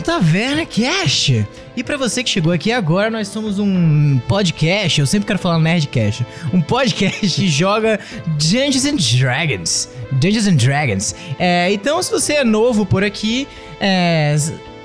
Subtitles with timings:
[0.00, 1.46] Taverna Cast.
[1.76, 5.58] E pra você que chegou aqui agora, nós somos um podcast, eu sempre quero falar
[5.58, 9.88] Nerdcast, um podcast que joga Dungeons and Dragons.
[10.12, 11.14] Dungeons and Dragons.
[11.38, 13.46] É, então, se você é novo por aqui,
[13.80, 14.36] é,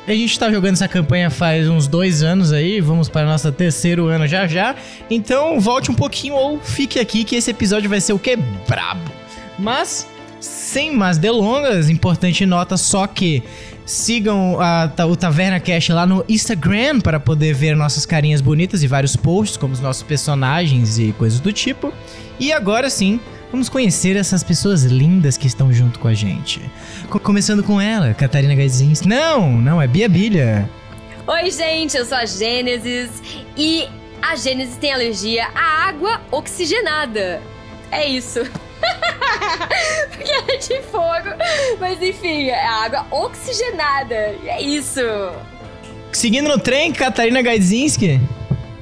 [0.08, 3.52] a gente tá jogando essa campanha faz uns dois anos aí, vamos para o nosso
[3.52, 4.76] terceiro ano já já.
[5.10, 8.36] Então, volte um pouquinho ou fique aqui que esse episódio vai ser o que?
[8.36, 9.12] Brabo.
[9.58, 10.08] Mas,
[10.40, 13.42] sem mais delongas, importante nota só que
[13.86, 18.88] sigam a, o Taverna Cash lá no Instagram para poder ver nossas carinhas bonitas e
[18.88, 21.94] vários posts, como os nossos personagens e coisas do tipo.
[22.40, 23.20] E agora sim,
[23.52, 26.60] vamos conhecer essas pessoas lindas que estão junto com a gente.
[27.10, 29.02] Co- começando com ela, Catarina Gazins.
[29.02, 30.70] Não, não, é Bia Bilha.
[31.28, 33.10] Oi, gente, eu sou a Gênesis
[33.58, 33.88] e
[34.22, 37.42] a Gênesis tem alergia à água oxigenada.
[37.92, 38.40] É isso.
[40.12, 41.30] Porque é de fogo.
[41.80, 44.36] Mas enfim, é água oxigenada.
[44.44, 45.02] E é isso.
[46.12, 48.20] Seguindo no trem, Catarina Gaidzinski.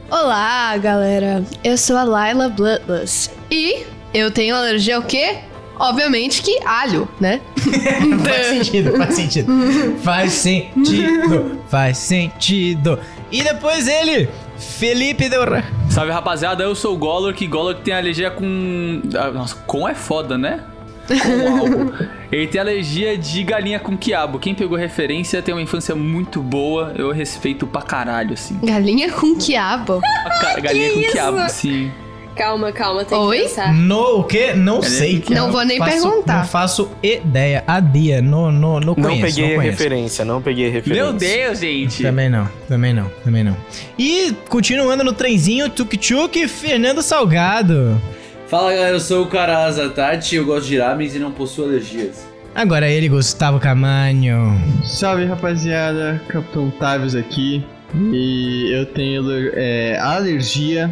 [0.09, 1.43] Olá, galera.
[1.63, 3.31] Eu sou a Laila Bloodless.
[3.49, 5.37] E eu tenho alergia ao quê?
[5.79, 7.41] Obviamente que alho, né?
[8.23, 9.97] faz sentido, faz sentido.
[10.03, 12.99] Faz sentido, faz sentido.
[13.31, 14.29] E depois ele,
[14.63, 15.63] Felipe Del Rey.
[15.89, 19.01] Salve rapaziada, eu sou o Golor, que Golor tem alergia com.
[19.15, 20.61] ah, Nossa, com é foda, né?
[21.07, 21.91] Com.
[22.31, 24.39] Ele tem alergia de galinha com quiabo.
[24.39, 26.93] Quem pegou referência tem uma infância muito boa.
[26.97, 28.57] Eu respeito pra caralho, assim.
[28.63, 30.01] Galinha com quiabo.
[30.41, 31.11] Ca- galinha com isso?
[31.11, 31.91] quiabo, sim.
[32.35, 33.37] Calma, calma, tem Oi?
[33.37, 33.73] que pensar.
[33.73, 34.53] No o quê?
[34.55, 35.23] Não é sei.
[35.29, 36.37] Não vou nem faço- perguntar.
[36.39, 37.63] Não faço ideia.
[37.67, 39.77] A Dia, no, no, no Não conheço, peguei não a conheço.
[39.77, 41.03] referência, não peguei referência.
[41.03, 42.01] Meu Deus, gente.
[42.01, 43.55] Também não, também não, também não.
[43.99, 48.01] E continuando no trenzinho, Tuk Tuk, Fernando Salgado.
[48.47, 52.25] Fala galera, eu sou o Karaza Tati, eu gosto de rames e não possuo alergias.
[52.55, 54.59] Agora ele, Gustavo Camanho.
[54.85, 57.63] Salve rapaziada, Capitão Tavius aqui.
[58.11, 60.89] E eu tenho é, alergia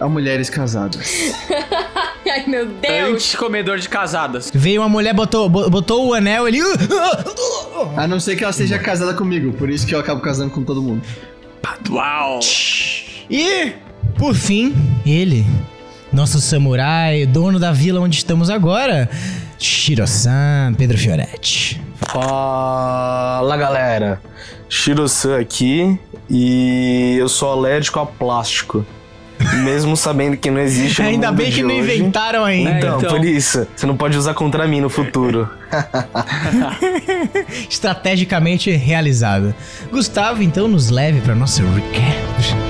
[0.00, 1.34] a mulheres casadas.
[2.30, 3.14] Ai, meu Deus.
[3.14, 4.50] Anti-comedor de casadas.
[4.54, 6.58] Veio uma mulher, botou, bo- botou o anel, ele.
[7.96, 10.62] A não ser que ela seja casada comigo, por isso que eu acabo casando com
[10.62, 11.02] todo mundo.
[11.88, 12.40] Uau.
[13.30, 13.72] E,
[14.18, 14.74] por fim,
[15.06, 15.46] ele,
[16.12, 19.08] nosso samurai, dono da vila onde estamos agora,
[19.58, 21.80] Shiro-san, Pedro Fioretti.
[22.10, 24.20] Fala galera,
[24.68, 25.98] Shiro-san aqui
[26.28, 28.84] e eu sou alérgico a plástico.
[29.56, 31.80] Mesmo sabendo que não existe no Ainda mundo bem de que não hoje.
[31.80, 32.78] inventaram ainda.
[32.78, 33.10] Então, então.
[33.10, 35.48] por isso, você não pode usar contra mim no futuro.
[37.68, 39.54] Estrategicamente realizado.
[39.90, 42.68] Gustavo, então, nos leve para nosso recap.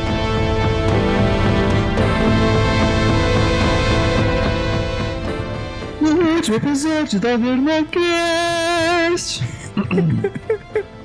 [6.01, 9.43] No último episódio da Vernacast.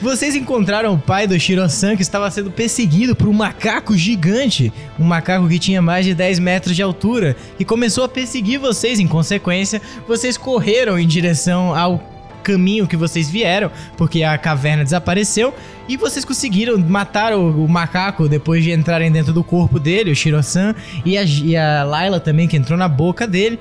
[0.00, 5.04] Vocês encontraram o pai do Shiro-san que estava sendo perseguido por um macaco gigante, um
[5.04, 9.00] macaco que tinha mais de 10 metros de altura, e começou a perseguir vocês.
[9.00, 12.02] Em consequência, vocês correram em direção ao
[12.42, 15.52] caminho que vocês vieram, porque a caverna desapareceu,
[15.88, 20.16] e vocês conseguiram matar o, o macaco depois de entrarem dentro do corpo dele, o
[20.16, 20.74] Shiro-san,
[21.04, 23.58] e a, e a Layla também, que entrou na boca dele.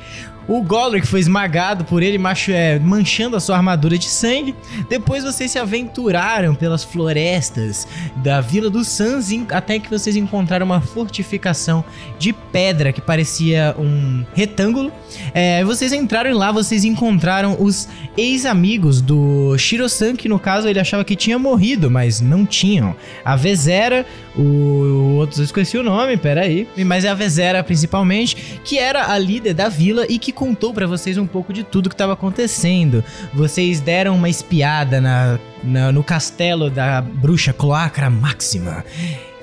[0.48, 4.54] O Golric foi esmagado por ele, macho, é, manchando a sua armadura de sangue.
[4.88, 7.88] Depois vocês se aventuraram pelas florestas
[8.18, 11.84] da Vila dos Sans até que vocês encontraram uma fortificação
[12.20, 14.92] de pedra que parecia um retângulo.
[15.34, 21.04] É, vocês entraram lá, vocês encontraram os ex-amigos do Shiro-san, que no caso ele achava
[21.04, 22.96] que tinha morrido, mas não tinham.
[23.24, 24.06] A Vezera,
[24.36, 26.68] o, o outro, eu esqueci o nome, peraí.
[26.86, 30.86] Mas é a Vezera principalmente, que era a líder da vila e que contou pra
[30.88, 33.04] vocês um pouco de tudo que estava acontecendo.
[33.34, 38.84] Vocês deram uma espiada na, na- no castelo da bruxa Cloacra Máxima.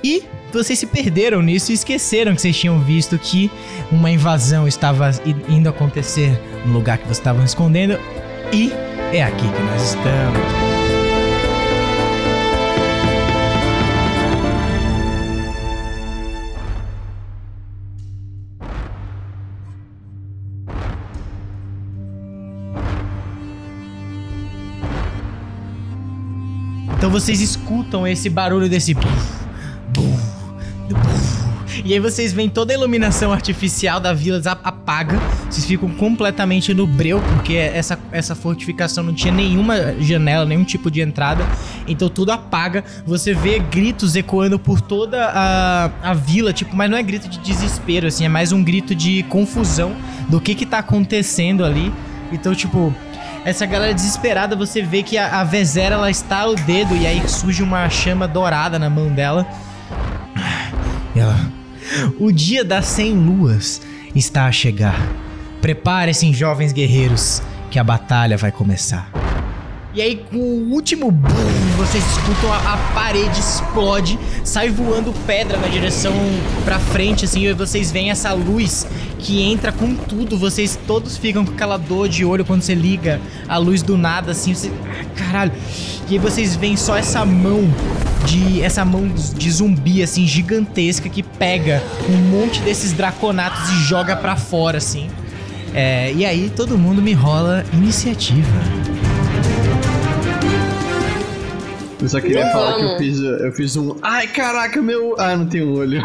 [0.04, 3.51] E vocês se perderam nisso e esqueceram que vocês tinham visto que
[3.91, 5.10] uma invasão estava
[5.48, 7.97] indo acontecer no lugar que vocês estavam escondendo.
[8.53, 8.72] E
[9.13, 10.72] é aqui que nós estamos.
[27.03, 28.97] Então vocês escutam esse barulho desse.
[31.84, 35.19] E aí vocês veem toda a iluminação artificial da vila apaga.
[35.51, 40.89] Vocês ficam completamente no breu, porque essa, essa fortificação não tinha nenhuma janela, nenhum tipo
[40.93, 41.45] de entrada.
[41.89, 42.84] Então tudo apaga.
[43.05, 47.39] Você vê gritos ecoando por toda a, a vila, tipo, mas não é grito de
[47.39, 49.93] desespero, assim, é mais um grito de confusão
[50.28, 51.93] do que que tá acontecendo ali.
[52.31, 52.95] Então, tipo,
[53.44, 57.28] essa galera desesperada, você vê que a, a Vezera ela está o dedo e aí
[57.28, 59.47] surge uma chama dourada na mão dela.
[61.15, 61.36] E ela.
[62.18, 63.83] O dia das 100 luas
[64.15, 64.97] está a chegar.
[65.60, 69.22] Preparem-se, jovens guerreiros, que a batalha vai começar.
[69.94, 71.30] E aí, com o último boom,
[71.77, 76.15] vocês escutam a, a parede explode, sai voando pedra na direção
[76.65, 78.86] pra frente, assim, e vocês veem essa luz
[79.18, 80.39] que entra com tudo.
[80.39, 84.33] Vocês todos ficam com aquela dor de olho quando você liga a luz do nada,
[84.33, 84.72] assim, você.
[85.15, 85.53] Caralho.
[86.09, 87.62] E aí vocês veem só essa mão
[88.24, 88.62] de.
[88.62, 94.36] essa mão de zumbi, assim, gigantesca, que pega um monte desses draconatos e joga pra
[94.36, 95.10] fora, assim.
[95.74, 98.82] É, e aí todo mundo me rola iniciativa.
[102.03, 103.97] Eu só queria falar que eu fiz, eu fiz um.
[104.03, 105.15] Ai, caraca, meu.
[105.19, 106.03] Ah, não tem um olho.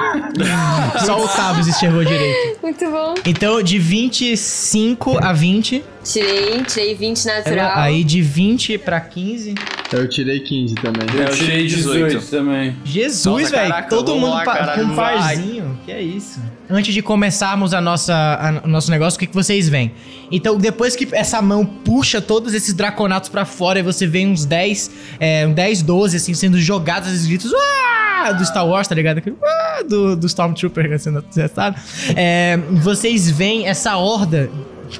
[1.04, 2.60] Só o Tavius enxergou direito.
[2.62, 3.16] Muito bom.
[3.26, 5.84] Então, de 25 a 20.
[6.12, 7.72] Tirei, tirei 20 natural.
[7.76, 9.56] Aí de 20 pra 15.
[9.92, 11.02] Eu tirei 15 também.
[11.14, 12.76] Eu eu tirei tirei 18, 18 também.
[12.86, 13.74] Jesus, velho.
[13.90, 15.18] Todo mundo lá, pa- com um vai.
[15.18, 15.80] parzinho.
[15.86, 16.40] Que é isso?
[16.70, 19.92] Antes de começarmos a nossa, a- o nosso negócio, o que, que vocês veem?
[20.32, 24.44] Então, depois que essa mão puxa todos esses draconatos pra fora, e você vê uns
[24.46, 27.52] 10, é, um 10, 12, assim, sendo jogados esses gritos.
[27.54, 29.20] "Ah!" Do Star Wars, tá ligado?
[29.20, 31.78] Aquele, "Ah!" do, do Stormtrooper sendo acessado.
[32.16, 34.50] É, vocês veem essa horda.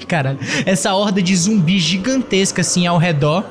[0.08, 0.40] Caralho.
[0.66, 3.44] Essa horda de zumbi gigantesca, assim, ao redor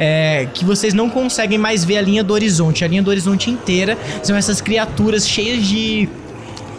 [0.00, 2.82] é, que vocês não conseguem mais ver a linha do horizonte.
[2.82, 6.08] A linha do horizonte inteira são essas criaturas cheias de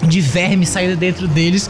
[0.03, 1.69] de verme saindo dentro deles,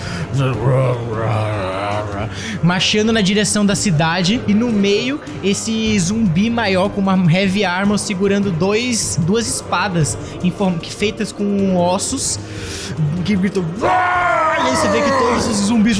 [2.64, 7.98] marchando na direção da cidade e no meio esse zumbi maior com uma heavy armor
[7.98, 12.40] segurando dois duas espadas em forma que feitas com ossos
[13.26, 15.98] que gritam e aí você vê que todos os zumbis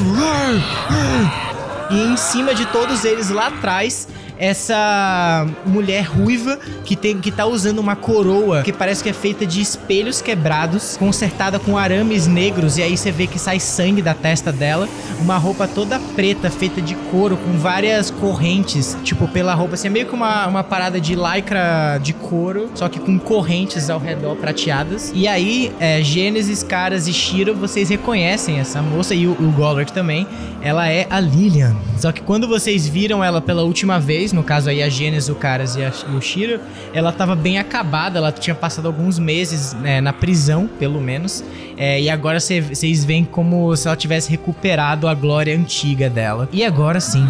[1.90, 4.08] e em cima de todos eles lá atrás
[4.42, 9.46] essa mulher ruiva que tem que tá usando uma coroa que parece que é feita
[9.46, 14.14] de espelhos quebrados, consertada com arames negros e aí você vê que sai sangue da
[14.14, 14.88] testa dela,
[15.20, 19.90] uma roupa toda preta feita de couro com várias correntes, tipo pela roupa, assim, é
[19.90, 24.34] meio que uma, uma parada de lycra de couro, só que com correntes ao redor
[24.34, 25.12] prateadas.
[25.14, 30.26] E aí, é, Gênesis, Caras e Shiro, vocês reconhecem essa moça e o, o também.
[30.60, 31.74] Ela é a Lilian.
[31.98, 35.34] Só que quando vocês viram ela pela última vez, no caso aí a Gênesis, o
[35.34, 36.60] Caras e, a- e o Shiro,
[36.92, 41.44] ela tava bem acabada, ela tinha passado alguns meses né, na prisão, pelo menos.
[41.76, 46.48] É, e agora cê- vocês veem como se ela tivesse recuperado a glória antiga dela.
[46.52, 47.26] E agora sim,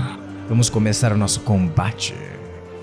[0.48, 2.14] vamos começar o nosso combate.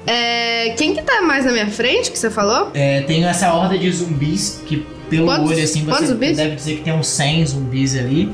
[0.07, 2.71] É, quem que tá mais na minha frente que você falou?
[2.73, 6.81] É, tem essa horda de zumbis que, pelo Quantos- olho assim, você deve dizer que
[6.83, 8.31] tem uns 100 zumbis ali.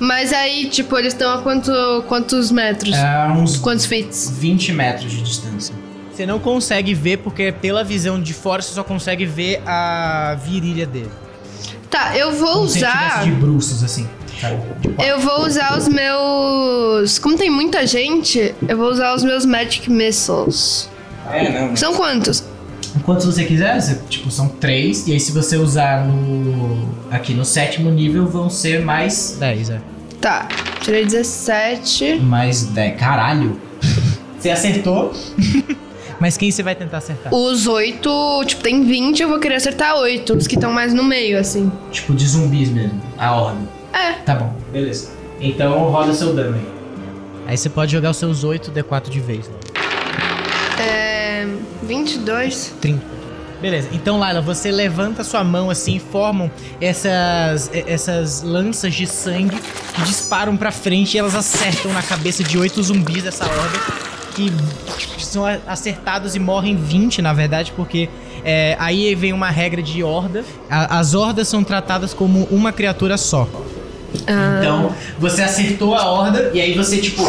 [0.00, 1.72] Mas aí, tipo, eles estão a quanto,
[2.06, 2.94] quantos metros?
[2.94, 4.08] É, uns Quantos feet?
[4.32, 5.74] 20 metros de distância.
[6.12, 10.86] Você não consegue ver porque pela visão de fora você só consegue ver a virilha
[10.86, 11.10] dele.
[11.90, 12.92] Tá, eu vou Como se usar.
[12.92, 14.06] tivesse de bruços assim.
[14.40, 14.94] quatro.
[15.04, 17.18] Eu vou usar os meus.
[17.18, 20.88] Como tem muita gente, eu vou usar os meus Magic Missiles.
[21.30, 21.74] É, não.
[21.76, 22.44] São quantos?
[23.04, 25.06] Quantos você quiser, você- tipo, são três.
[25.06, 26.88] E aí se você usar no.
[27.10, 29.80] Aqui no sétimo nível vão ser mais 10, é.
[30.20, 30.48] Tá,
[30.82, 32.16] tirei 17.
[32.16, 32.98] Mais 10.
[32.98, 33.60] Caralho!
[34.38, 35.12] Você acertou.
[36.20, 37.32] Mas quem você vai tentar acertar?
[37.32, 40.34] Os 8, tipo, tem 20, eu vou querer acertar 8.
[40.34, 41.70] Os que estão mais no meio, assim.
[41.92, 43.00] Tipo, de zumbis mesmo.
[43.16, 43.68] A ordem.
[43.92, 44.14] É.
[44.14, 45.10] Tá bom, beleza.
[45.40, 46.66] Então roda seu dano aí.
[47.46, 49.48] Aí você pode jogar os seus 8 D4 de vez.
[49.48, 49.54] Né?
[50.80, 51.46] É.
[51.84, 52.74] 22.
[52.80, 53.17] 30.
[53.60, 56.48] Beleza, então Laila, você levanta sua mão assim e formam
[56.80, 59.58] essas, essas lanças de sangue
[59.94, 63.78] que disparam pra frente e elas acertam na cabeça de oito zumbis dessa horda
[64.36, 64.52] que
[65.24, 68.08] são acertados e morrem 20, na verdade, porque
[68.44, 70.44] é, aí vem uma regra de horda.
[70.70, 73.48] A- as hordas são tratadas como uma criatura só.
[74.60, 77.28] Então, você acertou a horda e aí você, tipo,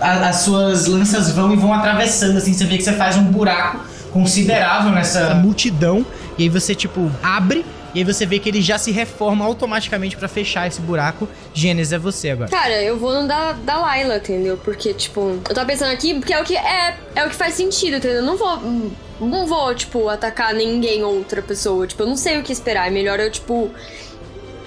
[0.00, 3.22] a- as suas lanças vão e vão atravessando, assim, você vê que você faz um
[3.22, 3.84] buraco
[4.22, 6.04] considerável nessa multidão,
[6.38, 10.16] e aí você, tipo, abre, e aí você vê que ele já se reforma automaticamente
[10.18, 11.26] pra fechar esse buraco.
[11.54, 12.50] Gênesis é você agora.
[12.50, 14.58] Cara, eu vou no da, da Layla, entendeu?
[14.62, 17.54] Porque, tipo, eu tava pensando aqui, porque é o que é, é o que faz
[17.54, 18.18] sentido, entendeu?
[18.18, 18.90] Eu não vou.
[19.18, 21.86] Não vou, tipo, atacar ninguém ou outra pessoa.
[21.86, 22.86] Tipo, eu não sei o que esperar.
[22.86, 23.70] É melhor eu, tipo,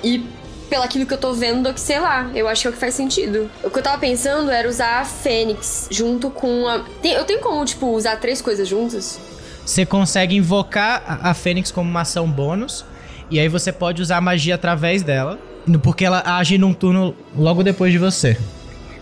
[0.02, 0.24] ir
[0.68, 2.32] pelaquilo que eu tô vendo do que, sei lá.
[2.34, 3.48] Eu acho que é o que faz sentido.
[3.64, 6.80] O que eu tava pensando era usar a Fênix junto com a.
[7.00, 9.20] Tem- eu tenho como, tipo, usar três coisas juntas?
[9.70, 12.84] Você consegue invocar a, Fênix como uma ação bônus,
[13.30, 15.38] e aí você pode usar a magia através dela,
[15.84, 18.36] porque ela age num turno logo depois de você.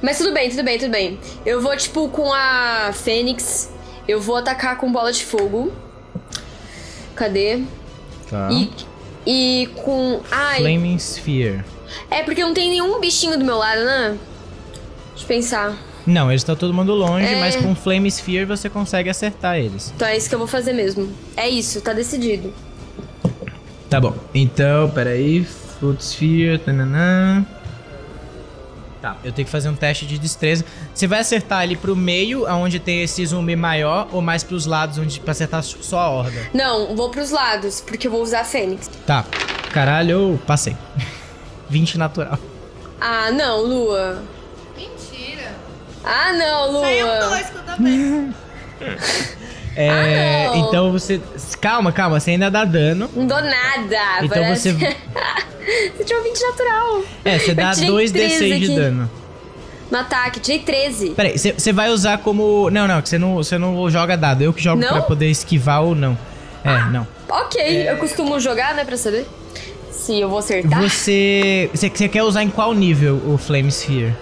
[0.02, 1.18] Mas tudo bem, tudo bem, tudo bem.
[1.46, 3.72] Eu vou, tipo, com a Fênix.
[4.06, 5.72] Eu vou atacar com bola de fogo.
[7.16, 7.62] Cadê?
[8.30, 8.50] Tá.
[8.52, 8.70] E,
[9.26, 10.20] e com.
[10.30, 10.60] Ai.
[10.60, 11.64] Flaming Sphere.
[12.12, 14.18] É porque não tem nenhum bichinho do meu lado, né?
[15.12, 15.87] Deixa eu pensar.
[16.08, 17.40] Não, eles estão todo mundo longe, É.
[17.40, 19.92] mas com Flame Sphere você consegue acertar eles.
[19.96, 21.12] Então é isso que eu vou fazer mesmo.
[21.36, 22.52] É isso, tá decidido.
[23.90, 24.16] Tá bom.
[24.34, 25.46] Então, peraí.
[25.80, 26.58] Foot Sphere.
[26.60, 27.46] Tananã.
[29.02, 30.66] Tá, eu tenho que fazer um teste de destreza.
[30.94, 34.98] Você vai acertar ali pro meio, aonde tem esse zumbi maior, ou mais pros lados,
[34.98, 36.50] onde pra acertar só a horda?
[36.54, 38.90] Não, vou pros lados, porque eu vou usar a Fênix.
[39.06, 39.24] Tá.
[39.72, 40.76] Caralho, passei.
[41.70, 42.40] 20 natural.
[43.00, 44.24] Ah, não, Lua.
[44.76, 45.17] Mentira.
[46.04, 46.88] Ah, não, Lua.
[46.88, 48.34] que eu também.
[49.76, 51.22] É, Ah, então você.
[51.62, 53.10] Calma, calma, você ainda dá dano.
[53.16, 53.98] Não dou nada.
[54.24, 54.96] Então parece- você-
[55.98, 57.04] você tirou 20 natural.
[57.24, 58.76] É, você dá Eu tirei 2d6 13 de aqui.
[58.76, 59.12] dano.
[59.92, 61.12] No ataque, tirei 13.
[61.12, 62.70] Peraí, você você vai usar como.
[62.72, 64.42] Não, não, que você não, você não joga dado.
[64.42, 64.90] Eu que jogo Não?
[64.90, 66.18] pra poder esquivar ou não.
[66.64, 67.08] É, não.
[67.30, 69.26] Ok, eu costumo jogar, né, pra saber
[69.92, 70.82] se eu vou acertar.
[70.82, 71.90] Você, você.
[71.90, 74.14] Você quer usar em qual nível o Flame Sphere?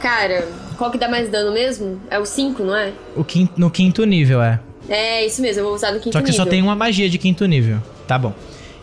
[0.00, 2.00] Cara, qual que dá mais dano mesmo?
[2.10, 2.92] É o 5, não é?
[3.16, 4.60] O quinto, no quinto nível, é.
[4.88, 6.44] É, isso mesmo, eu vou usar no quinto Só que você nível.
[6.44, 7.78] só tem uma magia de quinto nível.
[8.06, 8.34] Tá bom.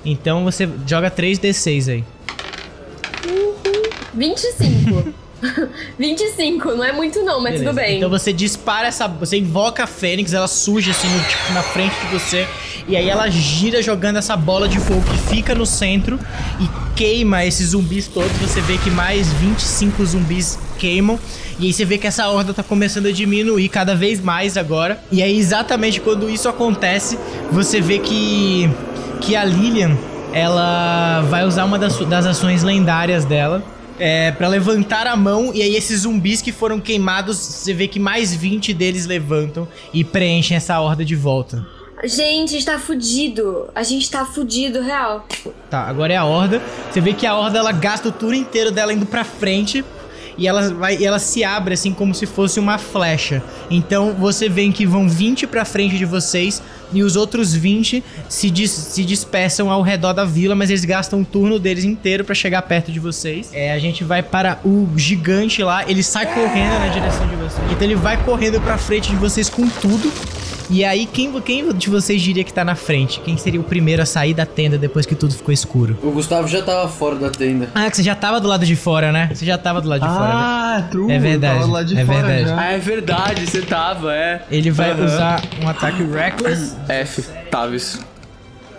[0.03, 2.03] Então você joga 3d6 aí.
[4.13, 5.13] 25.
[5.97, 7.69] 25, não é muito não, mas Beleza.
[7.69, 7.97] tudo bem.
[7.97, 9.07] Então você dispara essa.
[9.07, 12.47] Você invoca a Fênix, ela surge assim, tipo, na frente de você.
[12.87, 16.19] E aí ela gira jogando essa bola de fogo que fica no centro
[16.59, 18.31] e queima esses zumbis todos.
[18.37, 21.19] Você vê que mais 25 zumbis queimam.
[21.59, 25.01] E aí você vê que essa horda tá começando a diminuir cada vez mais agora.
[25.11, 27.19] E aí, exatamente quando isso acontece,
[27.51, 28.67] você vê que.
[29.21, 29.95] que a Lilian
[30.33, 33.63] ela vai usar uma das, das ações lendárias dela.
[33.99, 37.99] É, pra levantar a mão, e aí esses zumbis que foram queimados, você vê que
[37.99, 41.63] mais 20 deles levantam e preenchem essa horda de volta.
[42.03, 43.69] Gente, a gente tá fudido.
[43.75, 45.27] A gente tá fudido, real.
[45.69, 46.59] Tá, agora é a horda.
[46.89, 49.85] Você vê que a horda ela gasta o turno inteiro dela indo pra frente.
[50.37, 53.43] E ela, vai, e ela se abre assim como se fosse uma flecha.
[53.69, 56.61] Então você vê que vão 20 pra frente de vocês
[56.93, 61.21] e os outros 20 se, dis, se dispersam ao redor da vila, mas eles gastam
[61.21, 63.49] o turno deles inteiro pra chegar perto de vocês.
[63.53, 67.71] É, a gente vai para o gigante lá, ele sai correndo na direção de vocês.
[67.71, 70.11] Então ele vai correndo pra frente de vocês com tudo.
[70.73, 73.19] E aí, quem, quem de vocês diria que tá na frente?
[73.19, 75.97] Quem seria o primeiro a sair da tenda depois que tudo ficou escuro?
[76.01, 77.67] O Gustavo já tava fora da tenda.
[77.75, 79.29] Ah, que você já tava do lado de fora, né?
[79.33, 80.27] Você já tava do lado de fora.
[80.29, 80.33] né?
[80.33, 81.11] Ah, true.
[81.11, 82.47] É verdade, Tava lá de é fora verdade.
[82.49, 82.57] já.
[82.61, 84.43] Ah, é verdade, você tava, é.
[84.49, 85.03] Ele vai Aham.
[85.05, 86.73] usar um ataque Reckless.
[86.87, 87.99] F, Tavis.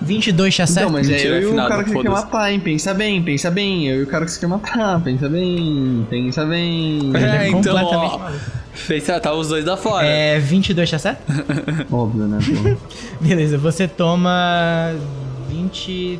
[0.00, 0.80] 22 te acerta?
[0.80, 2.58] Então, mas é eu e o cara que você quer matar, hein?
[2.58, 3.86] Pensa bem, pensa bem.
[3.86, 7.12] Eu e o cara que você quer matar, pensa bem, pensa bem.
[7.14, 8.61] É É, então, completamente ó.
[8.74, 10.06] Fez, tá os dois da fora.
[10.06, 11.22] É, 22 te acerta?
[11.90, 12.38] Óbvio, né?
[13.20, 14.94] Beleza, você toma
[15.50, 16.18] 20...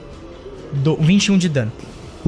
[0.74, 1.72] do- 21 de dano.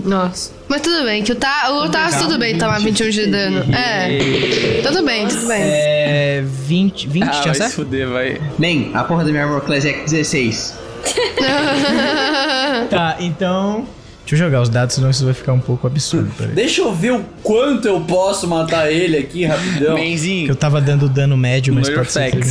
[0.03, 0.51] Nossa.
[0.69, 3.65] Mas tudo bem, que o, ta, o Taos tudo bem tomar 21 de dano.
[3.75, 4.81] É.
[4.83, 5.61] Tudo bem, tudo bem.
[5.63, 6.43] É...
[6.45, 7.71] 20, 20 Ah, te vai se acerta?
[7.75, 8.41] fuder, vai.
[8.59, 10.75] Bem, a porra da minha Armor Class é 16.
[12.91, 13.87] Tá, então...
[14.27, 16.31] Deixa eu jogar os dados, senão isso vai ficar um pouco absurdo.
[16.37, 16.55] Peraí.
[16.55, 19.95] Deixa eu ver o quanto eu posso matar ele aqui rapidão.
[19.95, 20.49] Que Menzinho.
[20.49, 22.43] eu tava dando dano médio, mas pode ser que um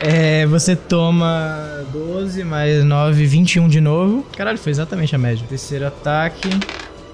[0.00, 4.26] É, você toma 12 mais 9, 21 de novo.
[4.36, 5.46] Caralho, foi exatamente a média.
[5.48, 6.50] Terceiro ataque.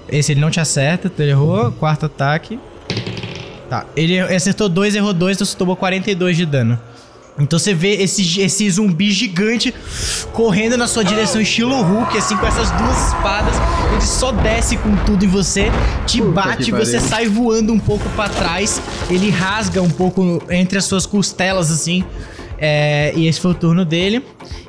[0.09, 1.71] Esse ele não te acerta, ele errou.
[1.71, 2.59] Quarto ataque.
[3.69, 6.77] Tá, ele acertou 2, errou 2, então você tomou 42 de dano.
[7.39, 9.73] Então você vê esse, esse zumbi gigante
[10.33, 13.55] correndo na sua direção, estilo Hulk, assim, com essas duas espadas.
[13.91, 15.71] Ele só desce com tudo em você,
[16.05, 18.81] te Puta bate, que você sai voando um pouco pra trás.
[19.09, 22.03] Ele rasga um pouco entre as suas costelas, assim.
[22.61, 24.23] É, e esse foi o turno dele.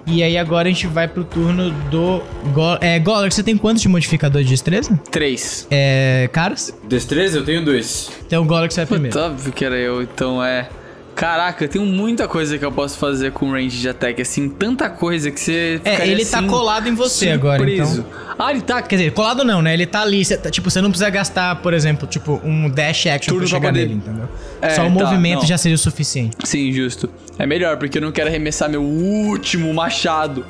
[0.07, 2.23] E aí agora a gente vai pro turno do.
[2.53, 4.99] Go é, Goller, você tem quantos de modificador de destreza?
[5.11, 5.67] Três.
[5.71, 6.29] É.
[6.33, 6.73] Caras?
[6.89, 8.11] Destreza, eu tenho dois.
[8.27, 9.17] Então o Goller que você vai primeiro.
[9.17, 10.69] Puta, óbvio que era eu, então é.
[11.15, 15.31] Caraca, tem muita coisa que eu posso fazer com range de ataque, assim, tanta coisa
[15.31, 15.81] que você.
[15.85, 18.01] É, ele tá assim, colado em você agora, surpreso.
[18.09, 18.35] então.
[18.39, 18.81] Ah, ele tá.
[18.81, 19.75] Quer dizer, colado não, né?
[19.75, 20.25] Ele tá ali.
[20.25, 23.49] cê tá- tipo, você não precisa gastar, por exemplo, tipo, um dash action Turno pra
[23.49, 24.29] chegar poder- nele, entendeu?
[24.63, 25.47] É, Só o tá, movimento não.
[25.47, 26.37] já seria o suficiente.
[26.45, 27.11] Sim, justo.
[27.39, 30.47] É melhor, porque eu não quero arremessar meu último machado.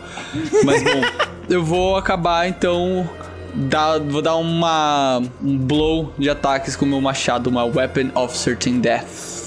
[0.65, 1.01] Mas bom,
[1.51, 3.09] eu vou acabar então.
[3.53, 5.21] Dar, vou dar uma.
[5.43, 9.40] um blow de ataques com o meu machado, uma Weapon of Certain Death.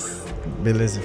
[0.63, 1.01] Beleza.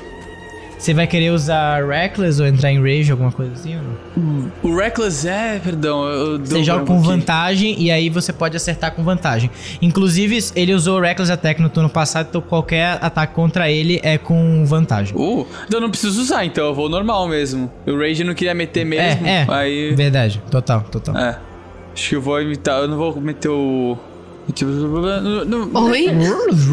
[0.79, 3.77] Você vai querer usar Reckless ou entrar em Rage, alguma coisa assim?
[3.77, 4.53] Ou não?
[4.63, 7.07] O Reckless é, perdão, eu Você joga com aqui.
[7.07, 9.51] vantagem e aí você pode acertar com vantagem.
[9.83, 14.17] Inclusive, ele usou o Reckless Attack no turno passado, então qualquer ataque contra ele é
[14.17, 15.17] com vantagem.
[15.17, 17.69] Uh, então eu não preciso usar, então eu vou normal mesmo.
[17.85, 19.47] O Rage não queria meter mesmo, é, é.
[19.49, 19.95] aí...
[19.97, 21.17] Verdade, total, total.
[21.17, 21.39] É.
[21.93, 23.99] Acho que eu vou imitar, eu não vou meter o...
[25.47, 26.07] Não- Oi?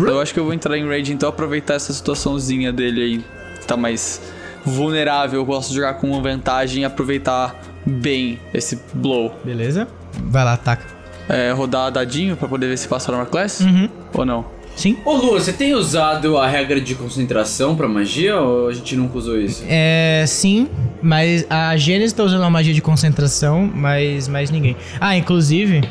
[0.08, 3.18] Eu acho que eu vou entrar em Rage, então aproveitar essa situaçãozinha dele aí.
[3.60, 4.22] que Tá mais
[4.64, 7.56] vulnerável, eu gosto de jogar com vantagem e aproveitar
[7.86, 9.34] bem esse blow.
[9.44, 9.88] Beleza?
[10.26, 10.84] Vai lá, ataca.
[11.28, 13.60] É, rodar dadinho pra poder ver se passa Armor Class?
[13.62, 13.90] Uhum.
[14.14, 14.46] Ou não?
[14.76, 14.98] Sim?
[15.06, 19.18] Ô Lu, você tem usado a regra de concentração pra magia ou a gente nunca
[19.18, 19.64] usou isso?
[19.68, 20.68] É, sim,
[21.02, 24.76] mas a Gênesis tá usando uma magia de concentração, mas mais ninguém.
[25.00, 25.82] Ah, inclusive,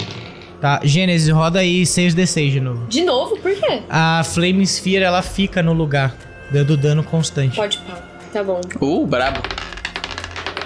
[0.65, 2.87] tá, Gênesis, roda aí 6d6 de novo.
[2.87, 3.37] De novo?
[3.37, 3.83] Por quê?
[3.91, 6.17] A Flame Sphere, ela fica no lugar,
[6.51, 7.57] dando dano constante.
[7.57, 8.03] Pode pá.
[8.33, 8.63] Tá bom.
[8.81, 9.43] Uh, brabo.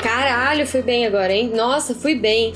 [0.01, 1.51] Caralho, fui bem agora, hein?
[1.53, 2.55] Nossa, fui bem.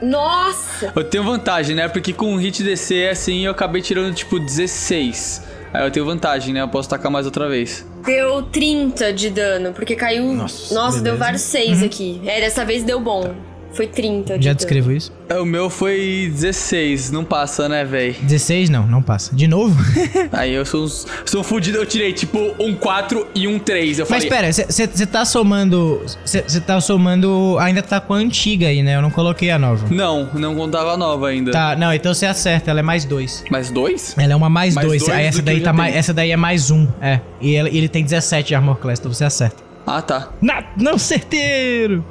[0.00, 0.90] Nossa!
[0.96, 1.88] Eu tenho vantagem, né?
[1.88, 5.42] Porque com um hit DC assim eu acabei tirando tipo 16.
[5.74, 6.62] Aí eu tenho vantagem, né?
[6.62, 7.86] Eu posso tacar mais outra vez.
[8.02, 10.32] Deu 30 de dano, porque caiu.
[10.32, 12.18] Nossa, Nossa, deu vários 6 aqui.
[12.24, 13.34] É, dessa vez deu bom.
[13.72, 14.56] Foi 30 de Já dano.
[14.56, 15.12] descrevo isso?
[15.40, 18.12] O meu foi 16, não passa, né, véi?
[18.22, 19.34] 16 não, não passa.
[19.34, 19.76] De novo?
[20.32, 23.98] Aí eu sou sou fudido, eu tirei tipo um 4 e um 3.
[23.98, 26.00] Eu Mas falei, pera, você tá somando.
[26.24, 27.56] Você tá somando.
[27.60, 28.96] Ainda tá com a antiga aí, né?
[28.96, 29.86] Eu não coloquei a nova.
[29.90, 31.50] não, não contava nova ainda.
[31.50, 33.44] Tá, não, então você acerta, ela é mais dois.
[33.50, 34.14] Mais dois?
[34.16, 35.02] Ela é uma mais, Mais dois.
[35.02, 35.94] dois Aí do essa daí tá mais.
[35.94, 36.86] Essa daí é mais um.
[37.00, 37.20] É.
[37.40, 39.62] E ele, ele tem 17 de Armor Class, então você acerta.
[39.86, 40.30] Ah, tá.
[40.40, 42.04] Na, não, certeiro!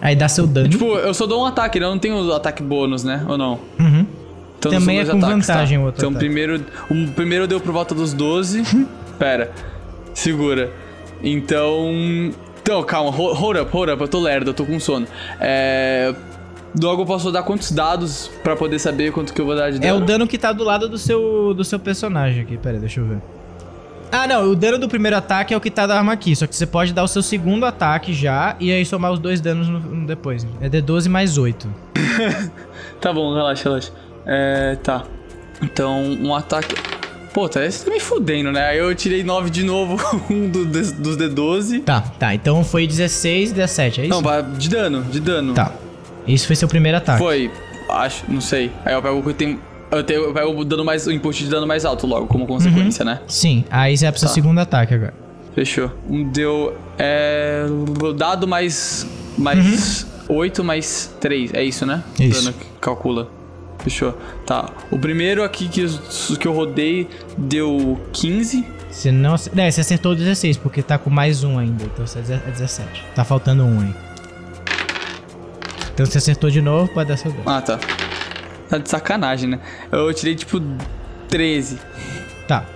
[0.00, 0.68] Aí dá seu dano.
[0.68, 1.86] Tipo, eu só dou um ataque, né?
[1.86, 3.24] eu não tenho ataque bônus, né?
[3.28, 3.58] Ou não?
[3.80, 4.06] Uhum.
[4.58, 5.82] Então Também é com ataques, vantagem tá?
[5.82, 6.24] o outro Então ataque.
[6.24, 8.62] primeiro, o primeiro deu por volta dos 12.
[9.18, 9.50] Pera.
[10.14, 10.70] Segura.
[11.22, 11.90] Então.
[12.62, 15.06] Então, calma, ho- hold up, hold up, eu tô lerdo, eu tô com sono.
[15.40, 16.14] É.
[16.80, 19.78] Logo eu posso dar quantos dados pra poder saber quanto que eu vou dar de
[19.84, 20.06] É o dano?
[20.06, 22.58] dano que tá do lado do seu, do seu personagem aqui.
[22.58, 23.18] Pera aí, deixa eu ver.
[24.10, 24.50] Ah, não.
[24.50, 26.34] O dano do primeiro ataque é o que tá da arma aqui.
[26.34, 29.40] Só que você pode dar o seu segundo ataque já e aí somar os dois
[29.40, 30.46] danos no, no depois.
[30.60, 31.68] É D12 mais 8.
[33.00, 33.92] Tá bom, relaxa, relaxa.
[34.26, 34.76] É.
[34.82, 35.04] Tá.
[35.62, 36.74] Então, um ataque.
[37.32, 38.66] Pô, tá, você tá me fudendo, né?
[38.66, 39.96] Aí eu tirei 9 de novo,
[40.30, 41.84] um do, dos dos D12.
[41.84, 42.34] Tá, tá.
[42.34, 44.20] Então foi 16 e 17, é isso?
[44.20, 45.54] Não, de dano, de dano.
[45.54, 45.72] Tá.
[46.26, 47.18] Esse foi seu primeiro ataque.
[47.18, 47.50] Foi,
[47.90, 48.72] acho, não sei.
[48.84, 49.58] Aí eu pego o que tem.
[49.90, 52.46] Eu, tenho, eu pego o dano mais, o input de dano mais alto logo, como
[52.46, 53.20] consequência, né?
[53.26, 54.34] Sim, aí você vai pro seu Tá.
[54.34, 55.14] segundo ataque agora.
[55.54, 55.90] Fechou.
[56.08, 56.76] Um deu.
[56.98, 57.64] É.
[58.16, 59.06] Dado mais.
[59.36, 61.54] Mais 8 mais 3.
[61.54, 62.02] É isso, né?
[62.20, 62.42] Isso.
[62.44, 63.28] Dano que calcula.
[63.78, 64.12] Fechou.
[64.44, 64.68] Tá.
[64.90, 68.66] O primeiro aqui que, eu- que eu rodei deu 15.
[68.90, 69.34] Você não.
[69.56, 71.84] É, você acertou 16, porque tá com mais um ainda.
[71.84, 73.04] Então você é 17.
[73.14, 73.94] Tá faltando um aí.
[75.94, 77.44] Então você acertou de novo, pode dar seu dano.
[77.46, 77.78] Ah, tá.
[78.68, 79.60] Tá de sacanagem, né?
[79.90, 80.60] Eu tirei tipo
[81.28, 81.78] 13.
[82.46, 82.66] Tá.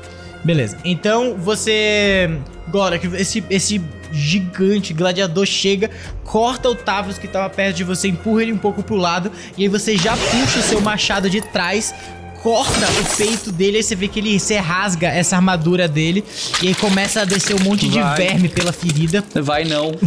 [0.45, 0.77] Beleza.
[0.85, 2.39] Então você.
[2.67, 3.81] Agora que esse, esse
[4.13, 5.91] gigante gladiador chega,
[6.25, 9.63] corta o Tavros que tava perto de você, empurra ele um pouco pro lado, e
[9.63, 11.95] aí você já puxa o seu machado de trás.
[12.43, 16.25] Corta o peito dele, aí você vê que ele você rasga essa armadura dele.
[16.61, 18.17] E aí começa a descer um monte de Vai.
[18.17, 19.25] verme pela ferida.
[19.43, 19.93] Vai não.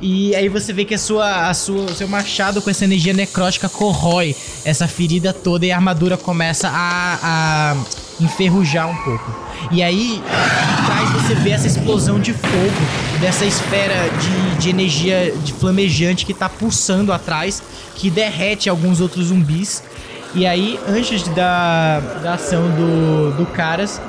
[0.00, 3.12] E aí você vê que a sua, a sua, o seu machado com essa energia
[3.12, 7.76] necrótica corrói essa ferida toda e a armadura começa a, a
[8.20, 9.34] enferrujar um pouco.
[9.70, 10.22] E aí,
[10.80, 16.32] atrás você vê essa explosão de fogo, dessa esfera de, de energia de flamejante que
[16.32, 17.62] tá pulsando atrás,
[17.94, 19.82] que derrete alguns outros zumbis.
[20.36, 24.00] E aí, antes da, da ação do, do Caras,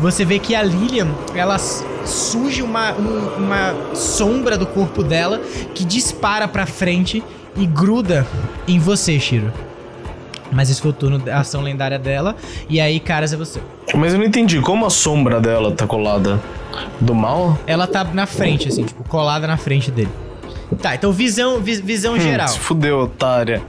[0.00, 1.56] você vê que a Lilian, ela
[2.04, 5.40] surge uma, um- uma sombra do corpo dela
[5.74, 7.22] que dispara pra frente
[7.56, 8.26] e gruda
[8.66, 9.52] em você, Shiro.
[10.50, 12.34] Mas esse foi o turno da ação lendária dela.
[12.68, 13.60] E aí, caras, é você.
[13.94, 16.40] Mas eu não entendi, como a sombra dela tá colada?
[17.00, 17.56] Do mal?
[17.66, 20.08] Ela tá na frente, assim, tipo, colada na frente dele.
[20.82, 22.48] Tá, então visão, vi- visão Hum, geral.
[22.48, 23.62] se fudeu, otária.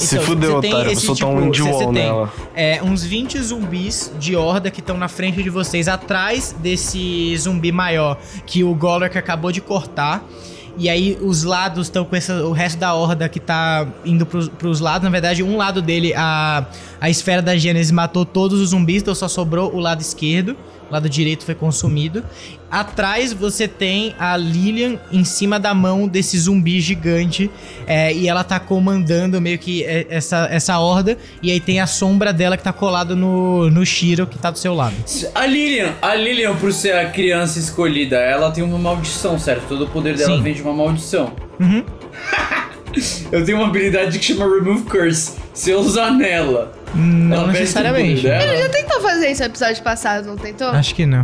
[0.00, 0.60] Se Então, fudeu.
[0.62, 2.32] Vou esse soltar um tipo- indie você- você wall nela.
[2.54, 7.70] É, uns 20 zumbis de horda que estão na frente de vocês, atrás desse zumbi
[7.70, 10.24] maior que o Golork acabou de cortar.
[10.78, 14.48] E aí os lados estão com essa, o resto da horda que tá indo pros,
[14.48, 15.02] pros lados.
[15.04, 16.64] Na verdade, um lado dele, a,
[17.00, 20.56] a esfera da Gênesis matou todos os zumbis, então só sobrou o lado esquerdo,
[20.90, 22.24] lado direito foi consumido.
[22.70, 27.50] Atrás você tem a Lilian em cima da mão desse zumbi gigante.
[27.86, 31.18] é, e ela tá comandando meio que é, essa, essa horda.
[31.42, 34.58] E aí tem a sombra dela que tá colada no, no Shiro que tá do
[34.58, 34.94] seu lado.
[35.34, 39.64] A Lilian, a Lilian, por ser a criança escolhida, ela tem uma maldição, certo?
[39.68, 40.42] Todo o poder dela Sim.
[40.42, 41.32] vem de uma maldição.
[41.58, 41.84] Uhum.
[43.30, 45.34] Eu tenho uma habilidade que chama Remove Curse.
[45.54, 46.72] Se eu usar nela.
[46.92, 48.22] Não ela necessariamente.
[48.22, 48.56] dela.
[48.56, 50.68] Já tentou fazer isso no episódio passado, não tentou?
[50.68, 51.22] Acho que não.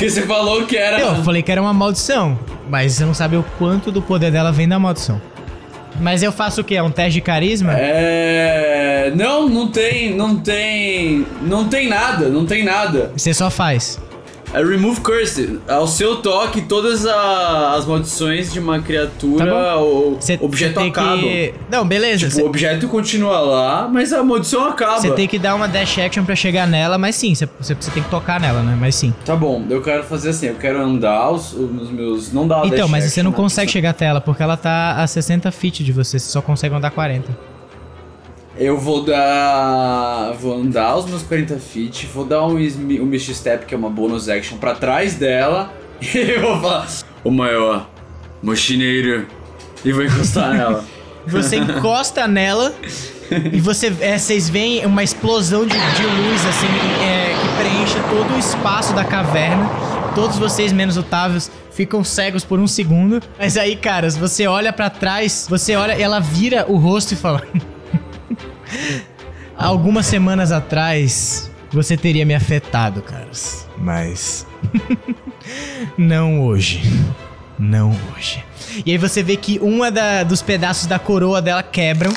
[0.00, 0.98] Porque você falou que era.
[0.98, 2.38] Eu falei que era uma maldição,
[2.70, 5.20] mas você não sabe o quanto do poder dela vem da maldição.
[6.00, 6.76] Mas eu faço o quê?
[6.76, 7.74] É um teste de carisma?
[7.76, 9.12] É.
[9.14, 10.16] Não, não tem.
[10.16, 11.26] Não tem.
[11.42, 13.12] Não tem nada, não tem nada.
[13.14, 14.00] Você só faz.
[14.52, 15.60] É Remove Curse.
[15.68, 20.88] Ao seu toque, todas a- as maldições de uma criatura Tá ou Você objeto tem
[20.90, 21.20] acabam.
[21.20, 21.54] que.
[21.70, 22.18] Não, beleza.
[22.26, 25.00] Tipo, Você o objeto continua lá, mas a maldição acaba.
[25.00, 27.46] você tem que dar uma dash action pra chegar nela, mas sim, você,
[27.94, 28.76] tem que tocar nela, né?
[28.78, 29.14] Mas sim.
[29.24, 32.32] Tá bom, eu quero fazer assim, eu quero andar os, os meus.
[32.32, 33.36] Não dá uma Então, mas você não né?
[33.36, 36.74] consegue chegar até ela, porque ela tá a 60 feet de você, você só consegue
[36.74, 37.49] andar 40.
[38.56, 40.32] Eu vou dar.
[40.40, 43.90] Vou andar os meus 40 feet, vou dar um, um Misty Step, que é uma
[43.90, 45.72] bonus action, pra trás dela.
[46.02, 46.88] E eu vou falar.
[47.22, 47.86] O maior,
[48.42, 49.26] mochineiro.
[49.84, 50.82] E vou encostar nela.
[51.26, 52.74] Você encosta nela
[53.52, 56.66] e você, é, vocês veem uma explosão de, de luz assim
[57.04, 59.68] é, que preenche todo o espaço da caverna.
[60.14, 63.22] Todos vocês, menos o Tavius, ficam cegos por um segundo.
[63.38, 67.46] Mas aí, caras, você olha pra trás, você olha, ela vira o rosto e fala:
[69.56, 73.68] Algumas semanas atrás, você teria me afetado, caras.
[73.76, 74.46] Mas.
[75.96, 76.82] não hoje.
[77.58, 78.42] Não hoje.
[78.86, 82.12] E aí você vê que uma da- dos pedaços da coroa dela quebram.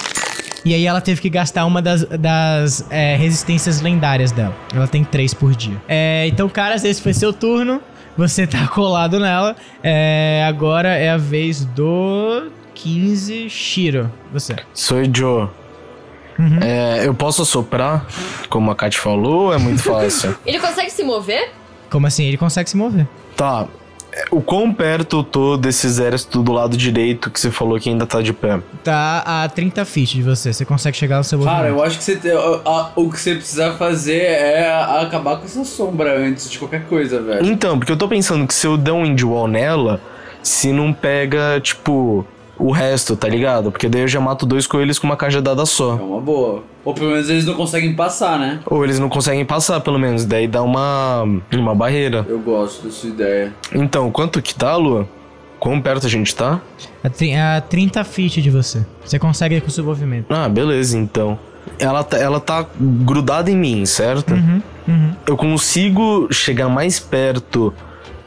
[0.66, 4.56] E aí ela teve que gastar uma das, das, é, resistências lendárias dela.
[4.74, 5.76] Ela tem três por dia.
[5.89, 7.82] É, então, caras, esse foi seu turno.
[8.18, 9.58] Você tá colado nela.
[9.84, 14.10] É, agora é a vez do 15 Shiro.
[14.32, 14.56] Você.
[14.74, 15.50] Sou Joe.
[16.39, 16.60] Uhum.
[16.62, 18.06] É, eu posso soprar,
[18.50, 20.36] como a Kat falou, é muito fácil.
[20.46, 21.52] Ele consegue se mover?
[21.89, 22.26] Como assim?
[22.26, 23.08] Ele consegue se mover.
[23.36, 23.67] tá.
[24.30, 28.06] O quão perto eu tô desse exército do lado direito que você falou que ainda
[28.06, 28.60] tá de pé?
[28.84, 30.54] Tá a 30 feet de você.
[30.54, 31.80] Você consegue chegar no seu Cara, movimento.
[31.80, 35.65] eu acho que você a- a- o que você precisa fazer é acabar com essa
[35.65, 37.43] sombra antes de qualquer coisa, velho.
[37.43, 40.00] Então, porque eu tô pensando que se eu der um Windwall nela,
[40.43, 42.24] se não pega, tipo,
[42.58, 43.72] o resto, tá ligado?
[43.72, 45.96] Porque daí eu já mato dois coelhos com uma cajadada É só.
[45.96, 46.63] uma boa.
[46.86, 48.60] Ou pelo menos eles não conseguem passar, né?
[48.66, 50.26] Ou eles não conseguem passar, pelo menos.
[50.26, 52.26] Daí dá uma, uma barreira.
[52.30, 53.54] Eu gosto dessa ideia.
[53.74, 55.08] Então, quanto que tá, Lua?
[55.60, 56.60] Quão perto a gente tá?
[57.04, 58.86] A, a 30 feet de você.
[59.06, 60.26] Você consegue ir com o seu movimento.
[60.30, 61.39] Ah, beleza, então.
[61.80, 64.34] Ela tá, ela tá grudada em mim, certo?
[64.34, 65.12] Uhum, uhum.
[65.26, 67.74] Eu consigo chegar mais perto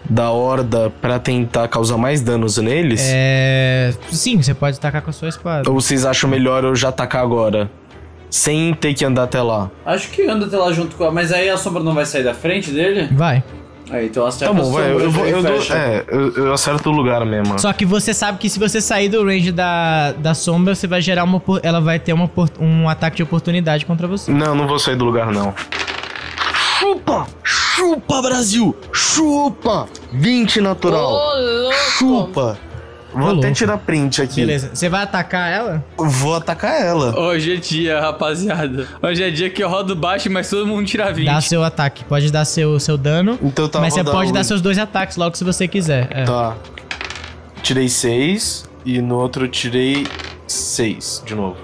[0.08, 3.02] da horda pra tentar causar mais danos neles?
[3.04, 3.92] É.
[4.10, 5.68] Sim, você pode atacar com a sua espada.
[5.68, 7.70] Ou vocês acham melhor eu já atacar agora?
[8.28, 9.70] Sem ter que andar até lá?
[9.84, 11.10] Acho que anda até lá junto com a.
[11.10, 13.08] Mas aí a sombra não vai sair da frente dele?
[13.12, 13.42] Vai.
[13.90, 14.90] Aí então acerta Tá bom, vai.
[14.90, 17.58] Eu, vou, eu, dou, é, eu, eu acerto o lugar mesmo.
[17.58, 21.00] Só que você sabe que se você sair do range da, da sombra, você vai
[21.00, 21.40] gerar uma.
[21.62, 24.32] Ela vai ter uma, um ataque de oportunidade contra você.
[24.32, 25.54] Não, não vou sair do lugar, não.
[26.78, 27.26] Chupa!
[27.42, 28.76] Chupa, Brasil!
[28.92, 29.86] Chupa!
[30.12, 31.12] 20 natural!
[31.14, 31.72] Ô!
[31.96, 32.58] Chupa!
[33.14, 34.40] Vou Ô, até tirar print aqui.
[34.42, 34.70] Beleza.
[34.74, 35.82] Você vai atacar ela?
[35.96, 37.18] Vou atacar ela.
[37.18, 38.86] Hoje é dia, rapaziada.
[39.02, 41.24] Hoje é dia que eu rodo baixo, mas todo mundo tira 20.
[41.24, 42.04] Dá seu ataque.
[42.04, 43.38] Pode dar seu, seu dano.
[43.42, 46.08] Então tá mas você pode o- dar seus dois ataques logo se você quiser.
[46.10, 46.24] É.
[46.24, 46.56] Tá.
[47.62, 50.06] Tirei 6 e no outro eu tirei
[50.46, 51.56] 6 de novo.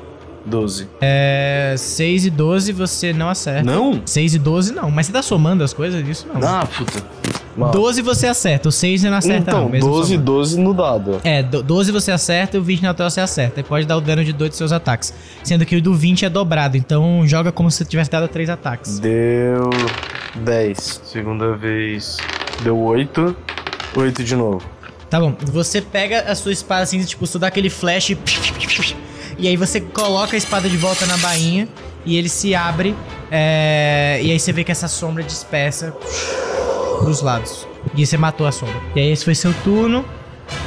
[0.45, 0.89] 12.
[1.01, 1.75] É.
[1.79, 3.63] 6 e 12 você não acerta.
[3.63, 4.03] Não?
[4.05, 4.91] 6 e 12 não.
[4.91, 6.07] Mas você tá somando as coisas?
[6.07, 6.41] Isso não.
[6.47, 7.03] Ah, puta.
[7.57, 7.71] Mal.
[7.71, 8.69] 12 você acerta.
[8.69, 9.69] O 6 você não acerta, então, não.
[9.69, 10.25] mesmo 12 somando.
[10.25, 11.21] 12 no dado.
[11.23, 13.61] É, do- 12 você acerta e o 20 natural você acerta.
[13.61, 15.13] E pode dar o dano de dois de seus ataques.
[15.45, 16.77] Sendo que o do 20 é dobrado.
[16.77, 18.99] Então joga como se você tivesse dado 3 ataques.
[18.99, 19.69] Deu
[20.37, 21.03] 10.
[21.05, 22.17] Segunda vez.
[22.63, 23.37] Deu 8.
[23.95, 24.63] 8 de novo.
[25.11, 25.35] Tá bom.
[25.45, 28.17] Você pega a sua espada assim, tipo, você dá aquele flash.
[29.43, 31.69] E aí você coloca a espada de volta na bainha.
[32.07, 32.95] E ele se abre.
[33.29, 35.93] é, e aí você vê que essa sombra dispersa
[37.01, 37.67] pros lados.
[37.97, 38.81] E você matou a sombra.
[38.95, 40.05] E aí esse foi seu turno.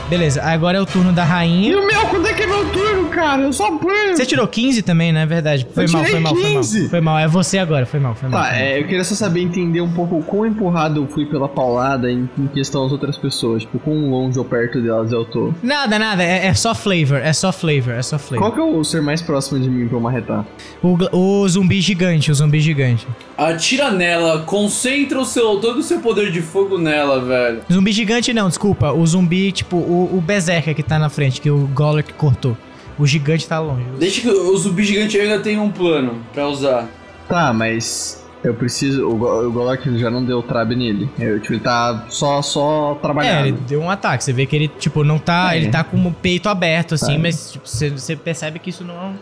[0.09, 1.71] Beleza, agora é o turno da rainha.
[1.71, 2.84] E o meu, quando é que é meu turno,
[3.15, 4.15] cara, eu só apanho.
[4.15, 5.25] Você tirou 15 também, né?
[5.25, 5.65] Verdade.
[5.73, 6.51] Foi Eu mal, foi mal, foi mal.
[6.61, 6.89] 15.
[6.89, 8.41] Foi mal, é você agora, foi mal, foi mal.
[8.41, 8.65] Tá, foi mal.
[8.67, 12.29] é, eu queria só saber entender um pouco quão empurrado eu fui pela paulada em,
[12.37, 13.63] em questão às outras pessoas.
[13.63, 15.53] Tipo, quão longe ou perto delas eu tô.
[15.63, 18.39] Nada, nada, é, é só flavor, é só flavor, é só flavor.
[18.39, 20.45] Qual que é o ser mais próximo de mim pra eu marretar?
[20.83, 23.07] O, o zumbi gigante, o zumbi gigante.
[23.37, 27.61] Atira nela, concentra o seu, todo o seu poder de fogo nela, velho.
[27.71, 28.91] Zumbi gigante não, desculpa.
[28.91, 32.57] O zumbi, tipo, o, o Berserker que tá na frente, que o Golek cortou.
[32.97, 33.83] O gigante tá longe.
[33.99, 36.87] Deixa que o zumbi gigante ainda tem um plano pra usar.
[37.27, 39.07] Tá, mas eu preciso.
[39.07, 41.09] O, o Golok já não deu trab nele.
[41.19, 43.47] Eu, tipo, ele tá só, só É, trabalhando.
[43.47, 44.23] ele deu um ataque.
[44.23, 45.53] Você vê que ele, tipo, não tá.
[45.55, 45.57] É.
[45.57, 47.17] Ele tá com o peito aberto, assim, É.
[47.17, 49.15] mas tipo, você, você percebe que isso não,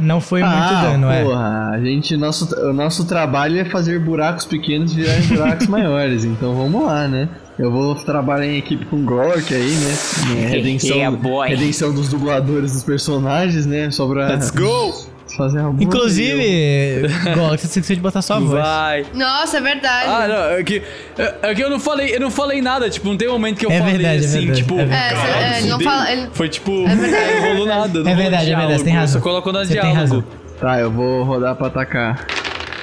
[0.00, 1.24] não foi ah, muito dano, é.
[1.24, 6.54] porra, a gente, nosso, o nosso trabalho é fazer buracos pequenos virarem buracos maiores, então
[6.54, 7.28] vamos lá, né?
[7.58, 10.48] Eu vou trabalhar em equipe com o Gork aí, né?
[10.48, 13.90] Redenção, Yeah, redenção dos dubladores dos personagens, né?
[13.90, 15.09] Só pra go!
[15.44, 17.02] Fazer uma boa Inclusive,
[17.34, 18.50] Golek, você esqueceu de botar sua voz.
[18.62, 19.06] Vai.
[19.14, 20.08] Nossa, é verdade.
[20.08, 20.82] Ah, não, é que,
[21.18, 23.58] é, é que eu não falei, eu não falei nada, tipo, não tem um momento
[23.58, 25.14] que eu É falei verdade, é assim, verdade, tipo, é É, verdade.
[25.20, 26.12] cê- é, ele não fala.
[26.12, 26.28] Ele...
[26.32, 27.34] Foi tipo, verdade.
[27.40, 29.20] não rolou nada, não É verdade, é diálogo, verdade, tem razão.
[29.20, 30.00] Só colocou na Você tem diálogo.
[30.00, 30.24] razão.
[30.60, 32.26] Tá, eu vou rodar pra atacar.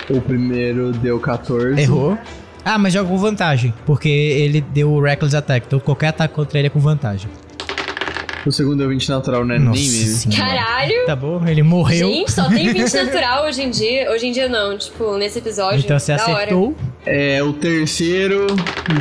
[0.09, 1.79] O primeiro deu 14.
[1.81, 2.17] Errou.
[2.63, 6.57] Ah, mas joga com vantagem, porque ele deu o Reckless Attack, então qualquer ataque contra
[6.59, 7.29] ele é com vantagem.
[8.47, 9.59] O segundo deu 20 natural, né?
[9.59, 10.35] Nossa Nem mesmo.
[10.35, 11.05] Caralho!
[11.05, 12.07] Tá bom, ele morreu.
[12.07, 14.09] Gente, só tem 20 natural hoje em dia.
[14.11, 15.79] Hoje em dia não, tipo, nesse episódio.
[15.79, 16.33] então você da hora.
[16.35, 18.47] acertou, É, o terceiro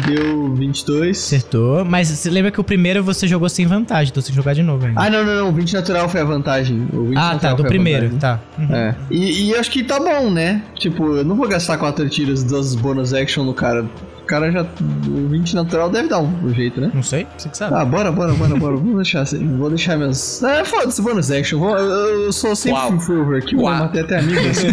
[0.07, 1.17] deu 22.
[1.19, 1.85] acertou.
[1.85, 4.55] Mas você lembra que o primeiro você jogou sem vantagem, então você tem que jogar
[4.55, 5.01] de novo ainda.
[5.01, 5.49] Ah, não, não, não.
[5.51, 6.89] O 20 natural foi a vantagem.
[6.93, 8.41] O 20 Ah, tá, do primeiro, tá.
[8.59, 8.75] Uhum.
[8.75, 8.95] É.
[9.11, 10.63] E, e acho que tá bom, né?
[10.75, 13.85] Tipo, eu não vou gastar 4 tiros das bonus action no cara.
[14.27, 14.63] O cara já.
[14.63, 16.91] O 20 natural deve dar um, um jeito, né?
[16.93, 17.77] Não sei, você que sabe.
[17.77, 18.77] Ah, bora, bora, bora, bora.
[18.77, 19.47] Vou deixar assim.
[19.57, 20.43] Vou deixar meus.
[20.43, 21.61] Ah, foda-se, bonus action.
[21.61, 22.99] Vou, eu, eu sou sempre Uau.
[22.99, 23.55] full favor aqui.
[23.55, 23.79] Eu Uau.
[23.79, 24.65] matei até amigos.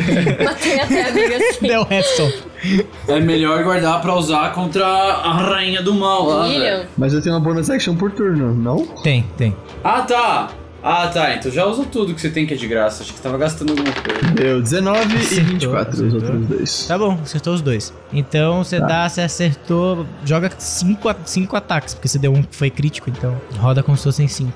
[0.44, 1.68] Matei até amiga assim.
[1.68, 2.34] Deu resto.
[3.08, 6.48] É melhor guardar pra usar contra a rainha do mal lá.
[6.48, 6.86] William.
[6.98, 8.88] Mas eu tenho uma bonus action por turno, não?
[9.04, 9.56] Tem, tem.
[9.84, 10.50] Ah, tá.
[10.84, 11.34] Ah, tá.
[11.36, 13.04] Então já usa tudo que você tem que é de graça.
[13.04, 14.34] Acho que tava gastando alguma coisa.
[14.36, 16.20] Deu 19 e Acertou, 24 os acertou.
[16.30, 16.86] outros dois.
[16.88, 17.94] Tá bom, acertou os dois.
[18.12, 18.86] Então você Tá.
[18.88, 23.10] dá, você acertou, joga cinco, a- cinco ataques, porque você deu um que foi crítico,
[23.10, 24.54] então roda como se fossem cinco.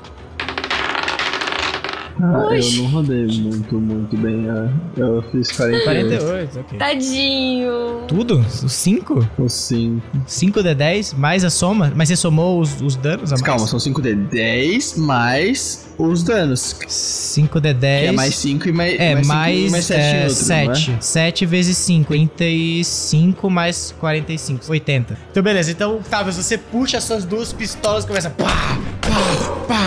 [2.21, 4.49] Ah, eu não rodei muito, muito bem.
[4.49, 4.69] ah.
[4.95, 5.84] Eu fiz 48.
[6.25, 6.80] 48, ok.
[6.80, 7.71] Tadinho.
[8.08, 8.39] Tudo?
[8.39, 9.27] Os cinco?
[9.38, 10.01] Ou 5.
[10.25, 11.91] 5 de 10, mais a soma?
[11.95, 13.41] Mas você somou os, os danos a mais?
[13.41, 16.75] Calma, são 5 de 10 mais os danos.
[16.88, 18.01] 5 de 10.
[18.01, 20.27] Que é mais 5 e mais, É, mais, mais, cinco e mais 7 é, em
[20.27, 20.75] outro, não é?
[20.75, 20.97] 7.
[20.99, 22.08] 7 vezes 5.
[22.38, 24.71] 35 mais 45.
[24.71, 25.17] 80.
[25.32, 25.71] Então, beleza.
[25.71, 28.30] Então, Tavius, você puxa as suas duas pistolas e começa.
[28.30, 29.86] Pá, pá, pá,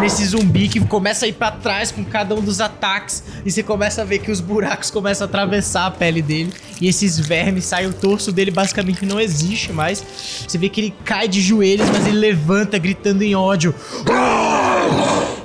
[0.00, 3.22] nesse zumbi que começa a ir pra trás com cada um dos ataques.
[3.44, 6.52] E você começa a ver que os buracos começam a atravessar a pele dele.
[6.80, 10.04] E esses vermes saem, o torso dele basicamente não existe mais.
[10.46, 13.74] Você vê que ele cai de joelhos, mas ele levanta gritando em ódio.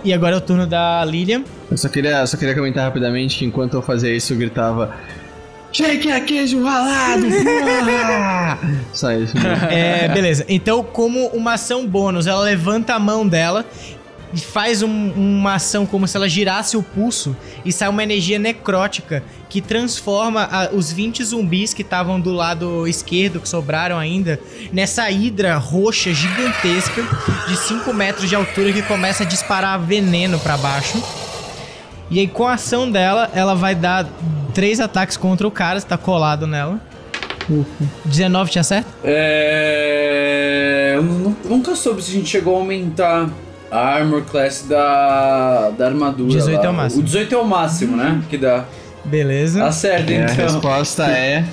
[0.04, 1.44] E agora é o turno da Lilian.
[1.70, 4.96] Eu só queria, só queria comentar rapidamente que enquanto eu fazia isso, eu gritava.
[5.76, 7.26] Shake a queijo ralado!
[8.94, 9.36] Só isso.
[9.36, 9.50] mesmo.
[9.70, 10.46] É, beleza.
[10.48, 13.66] Então, como uma ação bônus, ela levanta a mão dela
[14.42, 19.24] faz um- uma ação como se ela girasse o pulso e sai uma energia necrótica
[19.50, 24.40] que transforma a- os 20 zumbis que estavam do lado esquerdo, que sobraram ainda,
[24.74, 27.02] nessa hidra roxa gigantesca
[27.48, 31.02] de 5 metros de altura que começa a disparar veneno pra baixo.
[32.12, 34.06] E aí, com a ação dela, ela vai dar
[34.54, 36.80] três ataques contra o cara, que tá colado nela.
[38.06, 38.90] 19 te acerta?
[39.04, 40.94] É.
[40.96, 43.30] Eu nu- nunca soube se a gente chegou a aumentar
[43.76, 46.30] a armor class da, da armadura.
[46.30, 46.66] 18 lá.
[46.66, 47.02] é o máximo.
[47.02, 48.22] O 18 é o máximo, né?
[48.30, 48.66] Que dá.
[49.04, 49.64] Beleza.
[49.66, 50.36] Acerta, É, a então.
[50.46, 51.46] resposta é.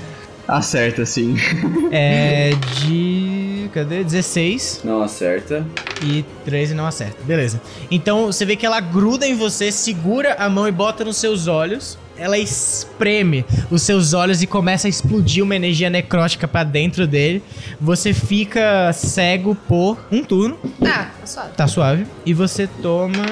[0.46, 1.36] Acerta, sim.
[1.90, 2.50] É
[2.86, 3.68] de.
[3.72, 4.04] Cadê?
[4.04, 5.64] 16 Não acerta.
[6.02, 7.16] e 13 não acerta.
[7.24, 7.60] Beleza.
[7.90, 11.46] Então você vê que ela gruda em você, segura a mão e bota nos seus
[11.46, 11.96] olhos.
[12.22, 17.42] Ela espreme os seus olhos e começa a explodir uma energia necrótica pra dentro dele.
[17.80, 20.56] Você fica cego por um turno,
[20.86, 21.50] Ah, tá suave.
[21.56, 22.06] tá suave.
[22.24, 23.24] E você toma.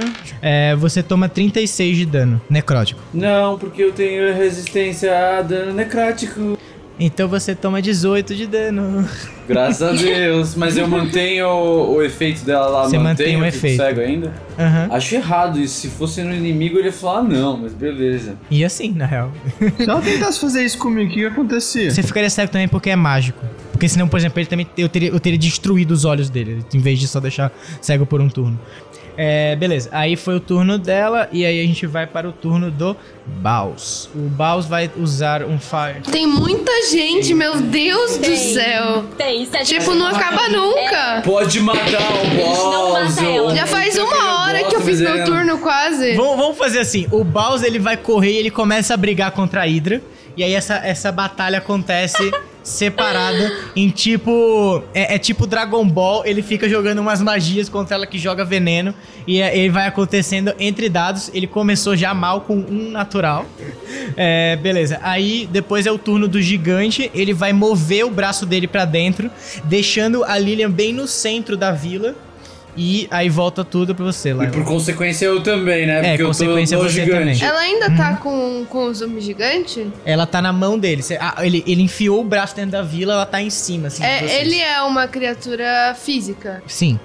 [0.43, 3.01] É, você toma 36 de dano necrótico.
[3.15, 6.59] Não, porque eu tenho resistência a dano necrático.
[7.01, 9.09] Então você toma 18 de dano.
[9.49, 10.55] Graças a Deus.
[10.55, 12.83] Mas eu mantenho o, o efeito dela lá.
[12.85, 13.79] Você mantém o efeito.
[13.83, 14.33] cego ainda.
[14.59, 14.89] Aham.
[14.91, 15.81] Acho errado isso.
[15.81, 18.37] Se fosse no inimigo, ele ia falar, ah, não, mas beleza.
[18.51, 19.33] E assim, na real.
[19.79, 21.91] Se ela tentasse fazer isso comigo, o que ia acontecer?
[21.91, 23.41] Você ficaria cego também porque é mágico.
[23.73, 26.79] Porque senão, por exemplo, ele também eu teria, eu teria destruído os olhos dele, em
[26.79, 28.61] vez de só deixar cego por um turno.
[29.23, 29.91] É, beleza.
[29.93, 34.09] Aí foi o turno dela e aí a gente vai para o turno do Baus.
[34.15, 36.01] O Baus vai usar um Fire.
[36.11, 38.37] Tem muita gente, meu Deus do Tem.
[38.55, 39.05] céu.
[39.19, 41.21] Tem, sete Tipo, não acaba nunca.
[41.23, 43.17] Pode matar o não boss.
[43.17, 46.15] mata Já faz uma hora que eu fiz meu é- turno quase.
[46.15, 49.61] Vamos, vamos fazer assim: o Baus ele vai correr e ele começa a brigar contra
[49.61, 50.01] a Hydra.
[50.35, 52.31] E aí essa, essa batalha acontece
[52.63, 54.83] separada em tipo.
[54.95, 58.95] É, é tipo Dragon Ball, ele fica jogando umas magias contra ela que joga veneno.
[59.27, 61.31] E é- ele vai acontecendo entre dados.
[61.33, 63.47] Ele começou já mal com um natural.
[64.17, 64.99] É, beleza.
[65.03, 67.11] Aí depois é o turno do gigante.
[67.15, 69.31] Ele vai mover o braço dele pra dentro,
[69.65, 72.15] deixando a Lilian bem no centro da vila.
[72.77, 74.53] E aí volta tudo pra você, E Laila.
[74.53, 75.99] por consequência eu também, né?
[75.99, 77.39] É, Porque consequência eu tô no você gigante.
[77.41, 77.43] também.
[77.49, 79.91] Ela ainda tá com, com o zumbi gigante?
[80.05, 81.03] Ela tá na mão dele.
[81.03, 84.03] Cê- ah, ele, ele enfiou o braço dentro da vila, ela tá em cima, assim.
[84.03, 84.33] de É, vocês.
[84.43, 86.63] ele é uma criatura física.
[86.67, 86.99] Sim.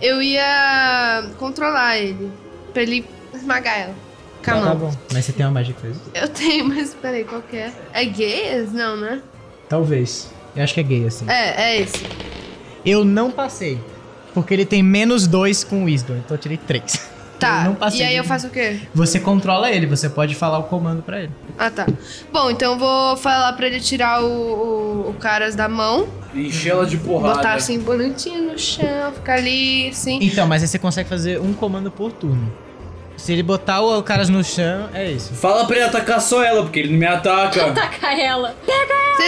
[0.00, 2.30] Eu ia controlar ele.
[2.72, 3.94] Pra ele esmagar ela.
[4.42, 4.64] Tá, mão.
[4.64, 4.92] tá bom.
[5.12, 6.10] Mas você tem uma magia que faz isso?
[6.12, 7.72] Eu tenho, mas peraí, qual que é?
[7.92, 8.72] É gayas?
[8.72, 9.20] Não, né?
[9.68, 10.28] Talvez.
[10.56, 11.24] Eu acho que é gay, assim.
[11.30, 12.04] É, é esse.
[12.84, 13.78] Eu não passei.
[14.34, 17.10] Porque ele tem menos dois com Wisdom, então eu tirei três.
[17.42, 17.74] Tá.
[17.92, 18.78] E aí eu faço o quê?
[18.94, 21.32] Você controla ele, você pode falar o comando pra ele.
[21.58, 21.86] Ah, tá.
[22.32, 26.06] Bom, então eu vou falar pra ele tirar o, o, o caras da mão.
[26.32, 27.34] Encher ela de porrada.
[27.34, 30.20] Botar assim bonitinho no chão, ficar ali, assim.
[30.22, 32.52] Então, mas aí você consegue fazer um comando por turno.
[33.16, 35.34] Se ele botar o caras no chão, é isso.
[35.34, 37.70] Fala pra ele atacar só ela, porque ele não me ataca.
[37.74, 38.54] Tacar ela.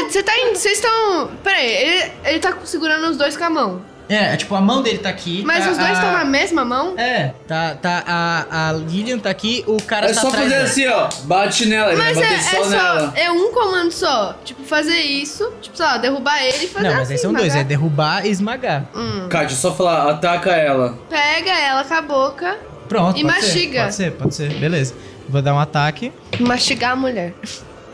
[0.09, 0.57] Você tá indo.
[0.57, 1.31] Vocês estão.
[1.43, 3.94] Peraí, ele, ele tá segurando os dois com a mão.
[4.09, 5.43] É, é tipo, a mão dele tá aqui.
[5.47, 6.95] Mas tá os dois a- estão na mesma mão?
[6.99, 10.55] É, tá, tá, a, a Lilian tá aqui, o cara É tá só atrás fazer
[10.57, 10.69] dela.
[10.69, 10.87] assim,
[11.23, 11.27] ó.
[11.27, 12.71] Bate nela, ele Mas vai é, bater é só só.
[12.71, 13.13] nela.
[13.17, 14.37] É um comando só.
[14.45, 15.51] Tipo, fazer isso.
[15.63, 17.13] Tipo, sei lá, derrubar ele e fazer Não, mas assim.
[17.15, 17.65] aí são dois, é esmagar.
[17.67, 18.85] derrubar e esmagar.
[18.95, 19.27] Hum.
[19.31, 20.99] Kátia, só falar, ataca ela.
[21.09, 23.91] Pega ela com a boca Pronto, E pode mastiga.
[23.91, 24.95] Ser, pode ser, pode ser, beleza.
[25.27, 26.13] Vou dar um ataque.
[26.39, 27.33] mastigar a mulher.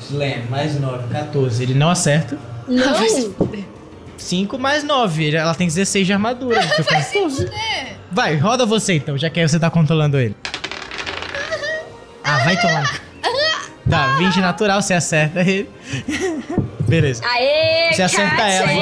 [0.00, 1.62] Slam, mais 9, 14.
[1.62, 2.36] Ele não acerta.
[2.66, 2.82] Não.
[4.20, 6.60] 5 mais 9, ela tem 16 de armadura.
[6.62, 7.50] Você faz 12.
[8.12, 10.36] Vai, roda você então, já que aí você tá controlando ele.
[12.22, 13.00] Ah, vai tomar.
[13.88, 15.68] Tá, 20 natural, você acerta ele.
[16.80, 17.22] Beleza.
[17.24, 18.52] Aê, Você acerta Kátia!
[18.52, 18.72] ela,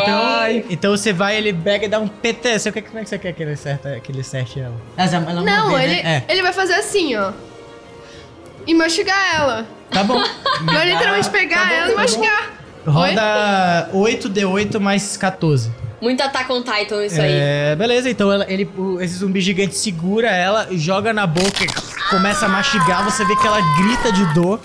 [0.53, 0.65] então.
[0.71, 2.59] Então você vai, ele pega e dá um PT.
[2.59, 4.75] Você, como é que você quer que ele acerte, que ele acerte ela?
[4.97, 6.25] Mas ela não, Não, vê, ele, né?
[6.27, 7.33] É, ele vai fazer assim, ó.
[8.67, 9.67] E mastigar ela.
[9.91, 10.23] tá bom.
[10.65, 12.58] Vai literalmente pegar Tá bom, ela tá e bom.
[12.87, 15.71] Roda 8d8 mais 14.
[16.01, 17.31] Muito Attack on Titan isso aí.
[17.33, 18.69] É, beleza, então ela- ele,
[19.01, 21.67] esse zumbi gigante segura ela, joga na boca,
[22.11, 24.61] começa a mastigar, você vê que ela grita de dor.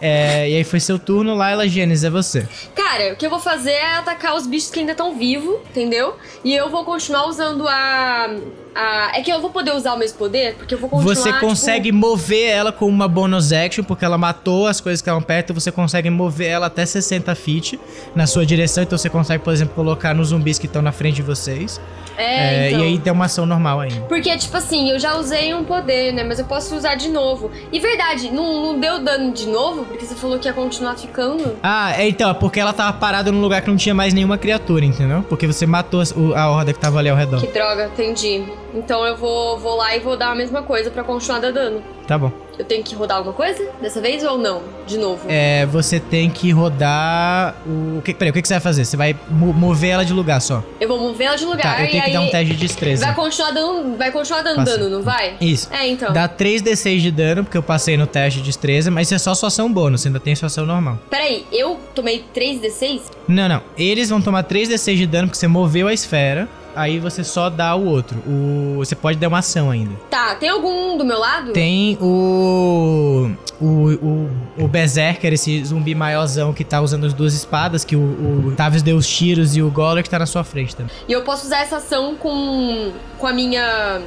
[0.00, 2.46] É, e aí foi seu turno, Laila Gênesis, é você.
[2.74, 6.14] Cara, o que eu vou fazer é atacar os bichos que ainda estão vivos, entendeu?
[6.44, 8.30] E eu vou continuar usando a,
[8.74, 9.12] a.
[9.14, 11.14] É que eu vou poder usar o mesmo poder, porque eu vou continuar.
[11.14, 15.08] Você tipo, consegue mover ela com uma bonus action, porque ela matou as coisas que
[15.08, 17.78] estavam perto, você consegue mover ela até 60 feet
[18.14, 21.16] na sua direção, então você consegue, por exemplo, colocar nos zumbis que estão na frente
[21.16, 21.80] de vocês.
[22.18, 22.80] É, É, então.
[22.80, 24.00] E aí tem uma ação normal ainda.
[24.08, 26.24] Porque, tipo assim, eu já usei um poder, né?
[26.24, 27.50] Mas eu posso usar de novo.
[27.72, 29.84] E verdade, não, não deu dano de novo?
[29.84, 31.56] Porque você falou que ia continuar ficando.
[31.62, 34.36] Ah, é, então, é porque ela tava parada num lugar que não tinha mais nenhuma
[34.36, 35.24] criatura, entendeu?
[35.28, 37.40] Porque você matou o- a horda que tava ali ao redor.
[37.40, 38.42] Que droga, entendi.
[38.74, 41.82] Então eu vou, vou lá e vou dar a mesma coisa pra continuar dando dano.
[42.06, 42.32] Tá bom.
[42.58, 44.62] Eu tenho que rodar alguma coisa dessa vez ou não?
[44.86, 45.22] De novo?
[45.28, 48.00] É, você tem que rodar o.
[48.02, 48.84] Que, peraí, o que, que você vai fazer?
[48.84, 50.62] Você vai mo- mover ela de lugar só.
[50.80, 53.06] Eu vou mover ela de lugar Tá, eu tenho que dar um teste de destreza.
[53.06, 54.76] vai continuar dando, vai continuar dando Passa.
[54.78, 55.36] dano, não vai?
[55.40, 55.68] Isso.
[55.72, 56.12] É, então.
[56.12, 59.34] Dá 3d6 de dano, porque eu passei no teste de destreza, mas isso é só
[59.34, 60.98] sua ação bônus, você ainda tem sua ação normal.
[61.08, 63.02] Peraí, eu tomei 3d6?
[63.28, 63.62] Não, não.
[63.76, 66.48] Eles vão tomar 3d6 de dano porque você moveu a esfera.
[66.78, 68.18] Aí você só dá o outro.
[68.24, 68.76] O...
[68.76, 69.96] Você pode dar uma ação ainda.
[70.08, 71.52] Tá, tem algum do meu lado?
[71.52, 73.32] Tem o.
[73.60, 78.46] O, o, o Berserker, esse zumbi maiorzão que tá usando as duas espadas, que o,
[78.46, 80.92] o Tavius deu os tiros e o Goller que tá na sua frente também.
[81.08, 82.92] E eu posso usar essa ação com.
[83.18, 84.00] com a minha.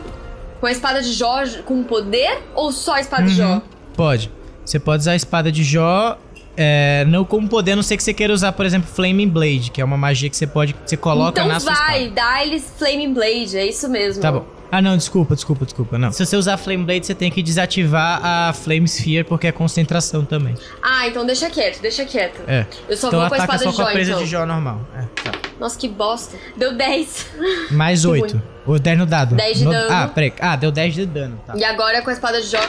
[0.62, 2.42] com a espada de Jó com poder?
[2.56, 3.56] Ou só a espada de Jó?
[3.56, 3.62] Uhum.
[3.98, 4.32] Pode.
[4.64, 6.18] Você pode usar a espada de Jó.
[6.63, 9.71] É, não como poder, a não ser que você queira usar, por exemplo, Flaming Blade,
[9.71, 10.74] que é uma magia que você pode.
[10.74, 14.21] que você coloca então na sua vai, dá eles Flaming Blade, é isso mesmo.
[14.21, 14.45] Tá bom.
[14.71, 15.97] Ah, não, desculpa, desculpa, desculpa.
[15.97, 16.13] Não.
[16.13, 20.24] Se você usar Flame Blade, você tem que desativar a Flame Sphere, porque é concentração
[20.24, 20.56] também.
[20.82, 22.39] Ah, então deixa quieto, deixa quieto.
[22.47, 22.65] É.
[22.88, 24.24] Eu só então vou com a espada só de com a presa então.
[24.24, 24.80] de Jó normal.
[24.95, 25.32] É, tá.
[25.60, 26.38] Nossa, que bosta.
[26.56, 27.28] Deu 10.
[27.71, 28.41] Mais Que 8.
[28.65, 29.36] O 10 no dado.
[29.36, 29.88] 10 de No- dano.
[29.91, 30.34] Ah, peraí.
[30.39, 31.38] Ah, deu 10 de dano.
[31.45, 31.54] Tá.
[31.58, 32.60] E agora com a espada de Jó.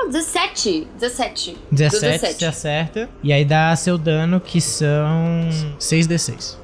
[0.00, 0.88] Ah, 17.
[0.98, 1.56] 17.
[1.70, 3.08] Deu 17, você acerta.
[3.22, 6.56] E aí dá seu dano, que são 6d6.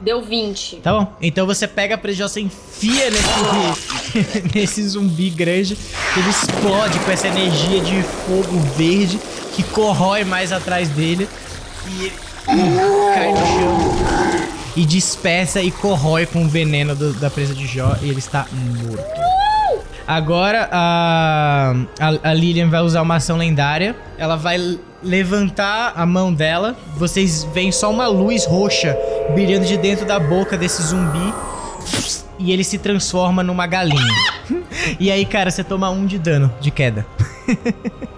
[0.00, 0.76] Deu 20.
[0.76, 1.12] Tá bom.
[1.22, 5.78] Então você pega a prejosa e enfia nesse, nesse zumbi grande.
[6.16, 9.18] Ele explode com essa energia de fogo verde
[9.54, 11.28] que corrói mais atrás dele.
[11.88, 12.12] E ele
[13.14, 14.52] cai no chão.
[14.74, 17.94] E dispersa e corrói com o veneno do- da presa de Jó.
[18.02, 19.21] E ele está morto.
[20.06, 23.96] Agora a, a, a Lilian vai usar uma ação lendária.
[24.18, 26.76] Ela vai levantar a mão dela.
[26.96, 28.96] Vocês veem só uma luz roxa
[29.34, 31.32] brilhando de dentro da boca desse zumbi.
[32.38, 34.14] E ele se transforma numa galinha.
[34.98, 37.06] E aí, cara, você toma um de dano de queda.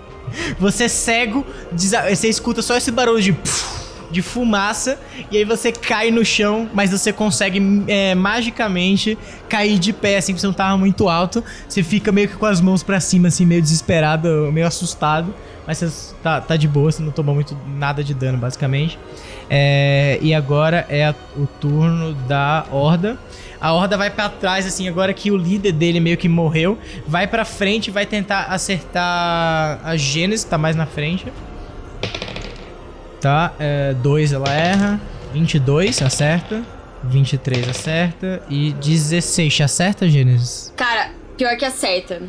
[0.59, 3.37] Você é cego, você escuta só esse barulho de,
[4.15, 4.99] de fumaça,
[5.31, 10.33] e aí você cai no chão, mas você consegue é, magicamente cair de pé, assim,
[10.33, 11.43] porque você não tava muito alto.
[11.69, 15.35] Você fica meio que com as mãos pra cima, assim, meio desesperado, meio assustado.
[15.67, 18.99] Mas você tá, tá de boa, você não tomou muito nada de dano, basicamente.
[19.49, 23.19] É, e agora é a- o turno da Horda.
[23.61, 26.79] A Horda vai pra trás, assim, agora que o líder dele meio que morreu.
[27.09, 31.27] Vai pra frente vai tentar acertar a Gênesis, que tá mais na frente.
[33.25, 33.55] Tá,
[34.03, 35.01] 2 ela erra.
[35.33, 36.63] 22 acerta.
[37.05, 38.43] 23 acerta.
[38.51, 40.71] E 16 acerta, Gênesis?
[40.77, 42.21] Cara, pior que acerta.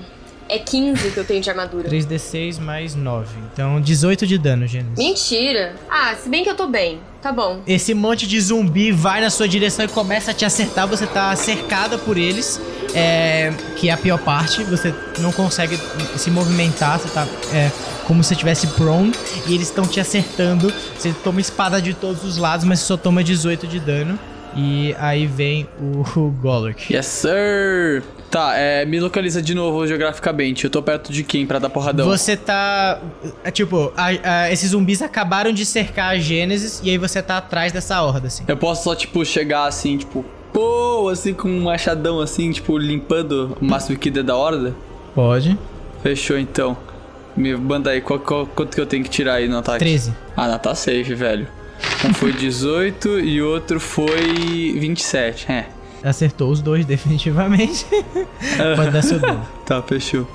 [0.47, 1.89] É 15 que eu tenho de armadura.
[1.89, 3.27] 3d6 mais 9.
[3.51, 4.97] Então 18 de dano, Gênesis.
[4.97, 5.75] Mentira.
[5.89, 7.01] Ah, se bem que eu tô bem.
[7.21, 7.61] Tá bom.
[7.67, 10.87] Esse monte de zumbi vai na sua direção e começa a te acertar.
[10.87, 12.61] Você tá cercada por eles,
[12.93, 14.63] é, que é a pior parte.
[14.63, 15.77] Você não consegue
[16.15, 17.69] se movimentar, você tá é,
[18.05, 19.11] como se estivesse prone.
[19.47, 20.71] E eles estão te acertando.
[20.97, 24.17] Você toma espada de todos os lados, mas você só toma 18 de dano.
[24.57, 26.93] E aí vem o, o Golurk.
[26.93, 28.03] Yes, sir!
[28.31, 30.63] Tá, é, me localiza de novo geograficamente.
[30.65, 32.05] Eu tô perto de quem pra dar porradão?
[32.07, 32.99] Você tá.
[33.43, 34.07] é, Tipo, a-
[34.45, 38.27] a- esses zumbis acabaram de cercar a Gênesis e aí você tá atrás dessa horda,
[38.27, 38.43] assim.
[38.47, 43.57] Eu posso só, tipo, chegar assim, tipo, pô, assim, com um machadão, assim, tipo, limpando
[43.61, 44.73] o máximo que der da horda?
[45.13, 45.57] Pode.
[46.01, 46.77] Fechou, então.
[47.35, 49.79] Me manda aí, qual, qual- quanto que eu tenho que tirar aí no ataque?
[49.79, 50.13] 13.
[50.37, 51.47] Ah, não, tá safe, velho.
[52.07, 55.65] Um foi 18 e outro foi 27, é.
[56.03, 57.85] Acertou os dois, definitivamente.
[58.75, 59.45] Pode dar seu dano.
[59.65, 60.27] Tá, fechou.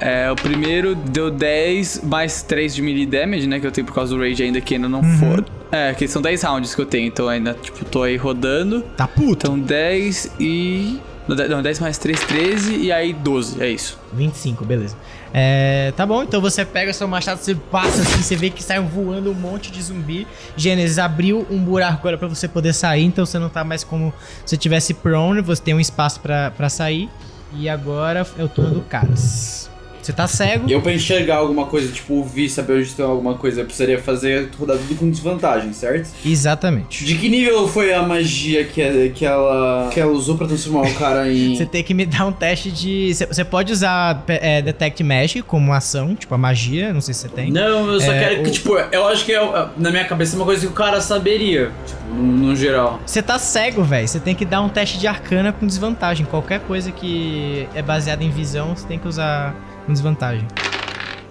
[0.00, 3.58] É, o primeiro deu 10 mais 3 de melee damage, né?
[3.60, 5.44] Que eu tenho por causa do rage ainda, que ainda não for.
[5.72, 8.82] É, que são 10 rounds que eu tenho, então ainda, tipo, tô aí rodando.
[8.96, 9.46] Tá puto.
[9.46, 10.98] Então 10 e.
[11.26, 13.98] Não, 10 não, 10 mais 3, 13 e aí 12, é isso.
[14.12, 14.94] 25, beleza.
[15.32, 18.78] É, tá bom, então você pega seu machado, você passa assim, você vê que sai
[18.80, 20.26] voando um monte de zumbi.
[20.56, 24.12] Gênesis abriu um buraco agora pra você poder sair, então você não tá mais como
[24.44, 27.08] se você tivesse prone, você tem um espaço pra sair.
[27.52, 29.70] E agora é o turno do Caras.
[30.04, 30.70] Você tá cego.
[30.70, 34.50] Eu pra enxergar alguma coisa, tipo, ouvir, saber onde tem alguma coisa, eu precisaria fazer
[34.58, 36.10] rodar tudo com desvantagem, certo?
[36.24, 37.04] Exatamente.
[37.04, 40.94] De que nível foi a magia que, que, ela, que ela usou pra transformar o
[40.94, 41.56] cara em.
[41.56, 43.14] Você tem que me dar um teste de.
[43.14, 47.20] Você- Você pode usar é, Detect Magic como ação, tipo a magia, não sei se
[47.20, 47.50] você tem.
[47.50, 50.34] Não, eu só É, quero que, o- tipo, eu acho que é, na minha cabeça
[50.34, 53.00] é uma coisa que o cara saberia, tipo, no, no geral.
[53.06, 54.06] Você tá cego, velho.
[54.06, 56.26] Você tem que dar um teste de arcana com desvantagem.
[56.26, 59.54] Qualquer coisa que é baseada em visão, você tem que usar
[59.84, 60.46] com desvantagem.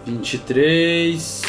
[0.06, 1.42] 23.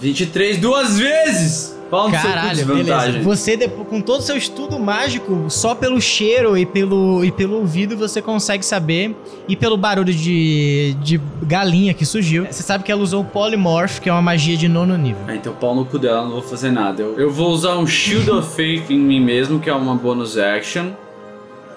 [0.00, 1.78] 23 duas vezes!
[1.90, 3.12] Fala no seu cu, Caralho, desvantagem.
[3.14, 3.24] beleza.
[3.24, 7.96] Você, com todo o seu estudo mágico, só pelo cheiro e pelo, e pelo ouvido,
[7.96, 9.14] você consegue saber.
[9.48, 12.46] E pelo barulho de, de galinha que surgiu.
[12.48, 15.20] Você sabe que ela usou o Polymorph, que é uma magia de nono nível.
[15.26, 17.02] Ah, então pau no cu dela, não vou fazer nada.
[17.02, 20.38] Eu, eu vou usar um Shield of Faith em mim mesmo, que é uma bonus
[20.38, 20.90] action.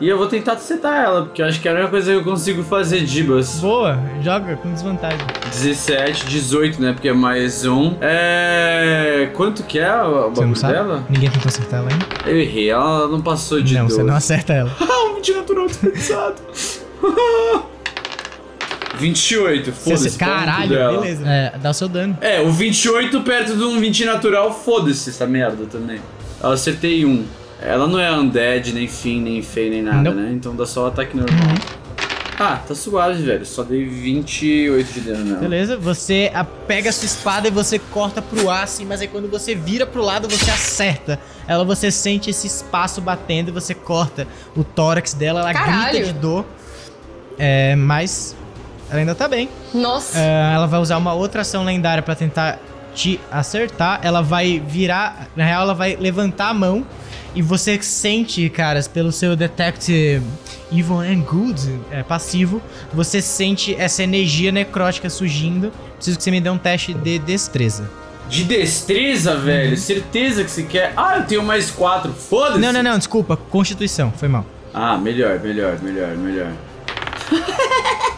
[0.03, 2.17] E eu vou tentar acertar ela, porque eu acho que é a única coisa que
[2.17, 3.61] eu consigo fazer, Dibas.
[3.61, 5.25] Boa, joga com desvantagem.
[5.49, 6.91] 17, 18, né?
[6.91, 7.95] Porque é mais um.
[8.01, 9.29] É.
[9.33, 11.05] Quanto que é o bagulho dela?
[11.09, 12.05] Ninguém tentou acertar ela ainda?
[12.29, 13.95] Eu errei, ela não passou de não, 12.
[13.95, 14.75] você não acerta ela.
[14.77, 16.35] Ah, um 20 natural desperdiçado.
[18.99, 20.17] 28, foda-se.
[20.17, 21.25] Caralho, beleza.
[21.25, 22.17] É, dá o seu dano.
[22.19, 26.01] É, o 28 perto de um 20 natural, foda-se essa merda também.
[26.43, 27.25] Eu acertei um.
[27.65, 30.17] Ela não é undead, nem fim, nem feio, nem nada, Nope.
[30.17, 30.31] né?
[30.33, 31.55] Então dá só ataque normal.
[32.39, 33.45] Ah, tá suave, velho.
[33.45, 35.39] Só dei 28 de dano nela.
[35.39, 39.07] Beleza, você a- pega a sua espada e você corta pro ar, assim, mas aí
[39.07, 41.19] quando você vira pro lado, você acerta.
[41.47, 45.91] Ela, você sente esse espaço batendo e você corta o tórax dela, ela Caralho.
[45.99, 46.43] grita de dor.
[47.37, 48.35] É, mas
[48.89, 49.47] ela ainda tá bem.
[49.73, 50.17] Nossa.
[50.19, 52.59] É, ela vai usar uma outra ação lendária pra tentar
[52.95, 53.99] te acertar.
[54.03, 56.85] Ela vai virar, na real, ela vai levantar a mão
[57.35, 60.21] e você sente, caras, pelo seu detect
[60.71, 62.61] evil and good é, passivo,
[62.93, 65.71] você sente essa energia necrótica surgindo.
[65.95, 67.89] Preciso que você me dê um teste de destreza.
[68.29, 69.75] De destreza, velho?
[69.77, 70.93] Certeza que você quer.
[70.95, 72.13] Ah, eu tenho mais quatro.
[72.13, 72.59] Foda-se.
[72.59, 73.35] Não, não, não, desculpa.
[73.35, 74.45] Constituição, foi mal.
[74.73, 76.51] Ah, melhor, melhor, melhor, melhor.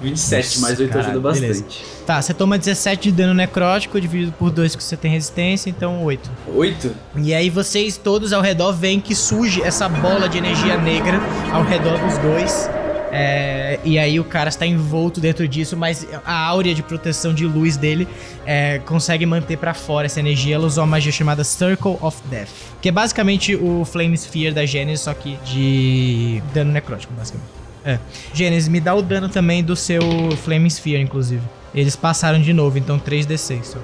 [0.00, 1.64] 27 Nossa, mais 8 caralho, ajuda beleza.
[2.08, 6.02] Tá, você toma 17 de dano necrótico, dividido por 2 que você tem resistência, então
[6.02, 6.30] 8.
[6.54, 6.94] 8?
[7.18, 11.20] E aí vocês todos ao redor veem que surge essa bola de energia negra
[11.52, 12.70] ao redor dos dois.
[13.12, 17.44] É, e aí o cara está envolto dentro disso, mas a áurea de proteção de
[17.44, 18.08] luz dele
[18.46, 20.54] é, consegue manter pra fora essa energia.
[20.54, 22.48] Ela usou uma magia chamada Circle of Death,
[22.80, 27.50] que é basicamente o Flame Sphere da Gênesis, só que de dano necrótico, basicamente.
[27.84, 27.98] É.
[28.32, 30.00] Gênesis, me dá o dano também do seu
[30.42, 31.42] Flame Sphere, inclusive.
[31.74, 33.78] Eles passaram de novo, então 3d6 só.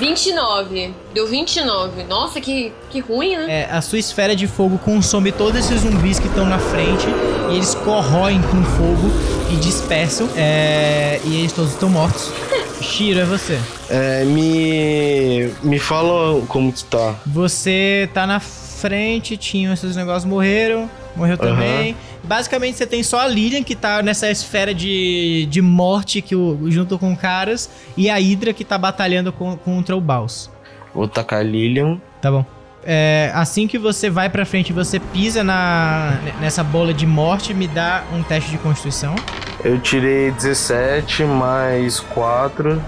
[0.00, 0.94] 29.
[1.12, 2.04] Deu 29.
[2.04, 3.60] Nossa, que, que ruim, né?
[3.60, 7.06] É, a sua esfera de fogo consome todos esses zumbis que estão na frente
[7.50, 9.10] e eles corroem com fogo
[9.52, 10.28] e dispersam.
[10.36, 12.32] É, e eles todos estão mortos.
[12.80, 13.58] Shiro, é você.
[13.90, 15.52] É, me.
[15.62, 17.14] Me fala como tu tá.
[17.26, 20.88] Você tá na frente, tinham esses negócios, morreram.
[21.14, 21.94] Morreu também.
[22.22, 26.70] Basicamente, você tem só a Lilian, que tá nessa esfera de, de morte que o,
[26.70, 30.50] junto com caras, e a Hydra, que tá batalhando com, contra o Baus.
[30.94, 32.00] Vou tacar Lilian.
[32.20, 32.44] Tá bom.
[32.82, 37.68] É, assim que você vai pra frente, você pisa na, nessa bola de morte, me
[37.68, 39.14] dá um teste de constituição.
[39.62, 42.80] Eu tirei 17 mais 4.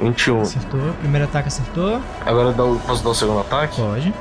[0.00, 0.40] 21.
[0.40, 0.80] Acertou.
[1.00, 2.00] Primeiro ataque acertou.
[2.26, 3.80] Agora eu posso dar o segundo ataque?
[3.80, 4.12] Pode.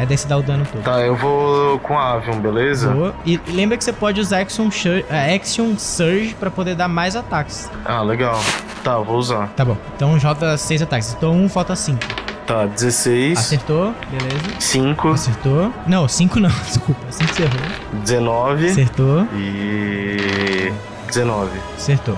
[0.00, 0.82] Aí daí você dá o dano todo.
[0.82, 2.88] Tá, eu vou com a Avion, beleza?
[2.90, 3.14] Boa.
[3.26, 7.14] E lembra que você pode usar Action, Shur- eh, Action Surge pra poder dar mais
[7.14, 7.70] ataques.
[7.84, 8.40] Ah, legal.
[8.82, 9.48] Tá, vou usar.
[9.48, 9.76] Tá bom.
[9.94, 11.12] Então joga seis ataques.
[11.12, 12.00] Então um, falta cinco.
[12.46, 13.94] Tá, 16, Acertou.
[14.10, 14.40] Beleza.
[14.58, 15.72] 5, Acertou.
[15.86, 16.48] Não, cinco não.
[16.66, 17.00] Desculpa.
[17.10, 17.60] Cinco você errou.
[18.02, 19.26] 19 Acertou.
[19.34, 20.72] e
[21.08, 21.50] 19.
[21.76, 22.16] Acertou.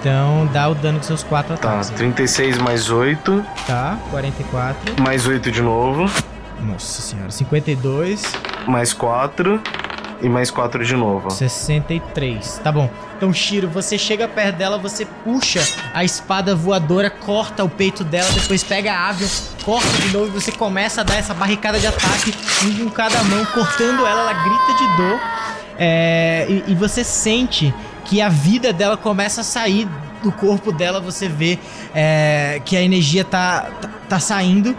[0.00, 1.90] Então dá o dano dos seus quatro Tá, ataques.
[1.90, 3.96] 36 mais 8, Tá.
[4.10, 5.00] 44.
[5.02, 6.10] mais 8 de novo,
[6.62, 7.30] Nossa senhora.
[7.30, 8.22] 52.
[8.66, 9.60] mais 4
[10.22, 11.30] e mais 4 de novo.
[11.30, 12.60] 63.
[12.62, 12.90] Tá bom.
[13.16, 15.60] Então, Shiro, você chega perto dela, você puxa
[15.94, 19.28] a espada voadora, corta o peito dela, depois pega a Avion,
[19.64, 22.34] corta de novo e você começa a dar essa barricada de ataque,
[22.64, 25.20] um com cada mão, cortando ela, ela grita de dor.
[25.78, 29.88] É, e, e você sente que a vida dela começa a sair
[30.22, 31.58] do corpo dela, você vê
[31.94, 34.76] é, que a energia tá, tá, tá saindo.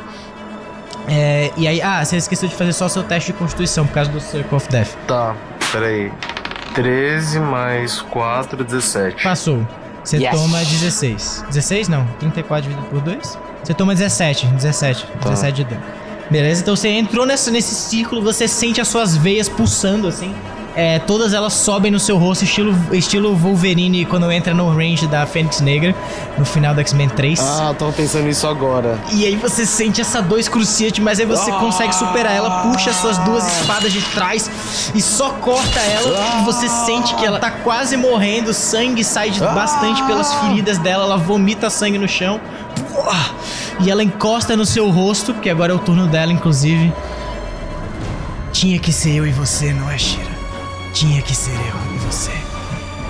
[1.07, 3.93] É, e aí, ah, você esqueceu de fazer só o seu teste de constituição por
[3.93, 4.89] causa do Circle of Death.
[5.07, 5.35] Tá,
[5.71, 6.11] peraí.
[6.73, 9.23] 13 mais 4, 17.
[9.23, 9.65] Passou.
[10.03, 10.31] Você Yes.
[10.31, 11.43] toma 16.
[11.49, 13.37] 16 não, 34 dividido por 2.
[13.63, 15.29] Você toma 17, 17, Tá.
[15.29, 15.81] 17 de dano.
[16.29, 16.61] Beleza?
[16.61, 20.33] Então você entrou nessa, nesse círculo, você sente as suas veias pulsando assim.
[20.75, 25.25] É, todas elas sobem no seu rosto, estilo, estilo Wolverine quando entra no range da
[25.25, 25.93] Fênix Negra,
[26.37, 27.39] no final do X-Men 3.
[27.39, 28.97] Ah, tava pensando nisso agora.
[29.11, 32.95] E aí você sente essa dor excruciante, mas aí você consegue superar ela, puxa as
[32.95, 34.49] suas duas espadas de trás
[34.95, 36.17] e só corta ela.
[36.39, 41.03] E você sente que ela tá quase morrendo, sangue sai de bastante pelas feridas dela,
[41.03, 42.39] ela vomita sangue no chão.
[43.79, 46.93] E ela encosta no seu rosto, que agora é o turno dela, inclusive.
[48.53, 50.30] Tinha que ser eu e você, não é, Shira?
[50.93, 52.31] Tinha que ser eu e você.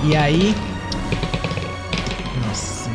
[0.03, 0.55] E aí,
[2.47, 2.89] nossa.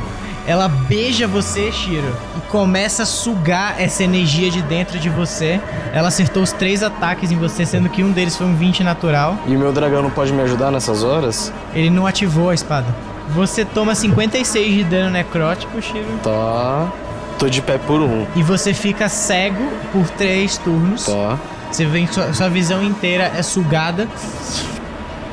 [0.47, 5.61] Ela beija você, Shiro, e começa a sugar essa energia de dentro de você.
[5.93, 9.37] Ela acertou os três ataques em você, sendo que um deles foi um 20 natural.
[9.47, 11.53] E o meu dragão não pode me ajudar nessas horas?
[11.75, 12.87] Ele não ativou a espada.
[13.31, 16.07] Você toma 56 de dano necrótico, Shiro.
[16.23, 16.93] Tá.
[17.39, 18.25] Tô de pé por um.
[18.37, 21.07] E você fica cego por três turnos.
[21.07, 21.37] Tá.
[21.71, 24.09] Você vê que sua, sua visão inteira é sugada.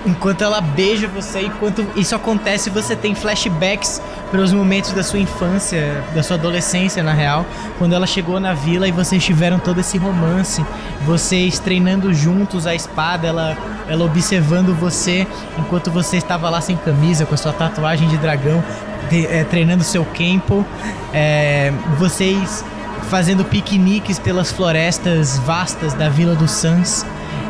[0.06, 5.20] Enquanto ela beija você, enquanto isso acontece, você tem flashbacks para os momentos da sua
[5.20, 7.46] infância, da sua adolescência, na real,
[7.78, 10.66] quando ela chegou na vila e vocês tiveram todo esse romance,
[11.06, 13.56] vocês treinando juntos a espada, ela,
[13.88, 15.26] ela observando você
[15.58, 18.62] enquanto você estava lá sem camisa, com a sua tatuagem de dragão,
[19.10, 20.66] te- é, treinando seu Kempo,
[21.14, 22.66] é, vocês
[23.10, 27.06] fazendo piqueniques pelas florestas vastas da Vila dos Sans,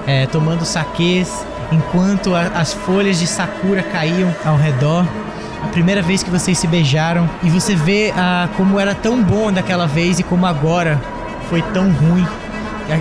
[0.06, 5.06] é, tomando saquês, enquanto a- as folhas de sakura caíam ao redor.
[5.64, 9.52] A primeira vez que vocês se beijaram e você vê ah, como era tão bom
[9.52, 11.00] daquela vez e como agora
[11.50, 12.28] foi tão ruim.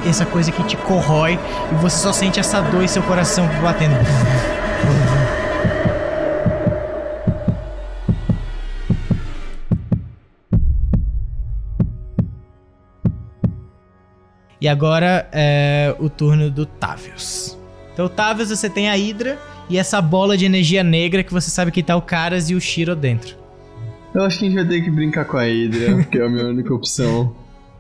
[0.08, 1.38] Essa coisa que te corrói
[1.72, 3.96] e você só sente essa dor em seu coração batendo.
[14.60, 17.58] E agora é o turno do Tavius.
[17.92, 19.38] Então, Tavius, você tem a Hydra
[19.68, 22.60] e essa bola de energia negra que você sabe que tá o Caras e o
[22.60, 23.36] Shiro dentro.
[24.14, 26.28] Eu acho que a gente vai ter que brincar com a Hydra, porque é a
[26.28, 27.34] minha única opção.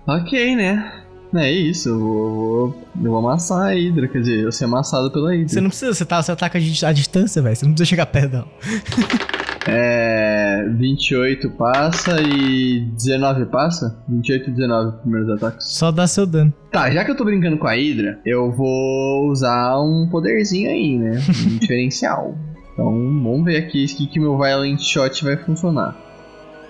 [0.06, 0.92] Ok, né?
[1.34, 5.30] É isso, eu vou, eu vou amassar a Hydra, quer dizer, eu ser amassado pela
[5.30, 5.48] Hydra.
[5.48, 7.56] Você não precisa, você, tá, você ataca a à distância, velho.
[7.56, 8.48] Você não precisa chegar perto dela.
[9.66, 10.22] É.
[10.68, 14.02] 28 passa e 19 passa?
[14.08, 15.66] 28 e 19 primeiros ataques.
[15.66, 16.52] Só dá seu dano.
[16.70, 20.98] Tá, já que eu tô brincando com a Hydra, eu vou usar um poderzinho aí,
[20.98, 21.20] né?
[21.46, 22.34] Um diferencial.
[22.72, 25.96] Então vamos ver aqui que, que meu Violent Shot vai funcionar.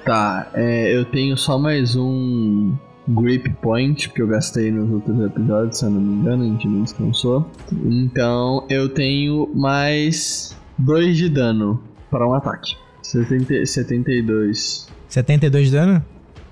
[0.04, 2.74] Tá, é, eu tenho só mais um
[3.06, 6.66] Grip Point que eu gastei nos outros episódios, se eu não me engano, a gente
[6.66, 7.48] não descansou.
[7.84, 11.80] Então eu tenho mais 2 de dano
[12.10, 12.81] para um ataque.
[13.02, 14.88] 70, 72.
[15.08, 16.04] 72 de dano?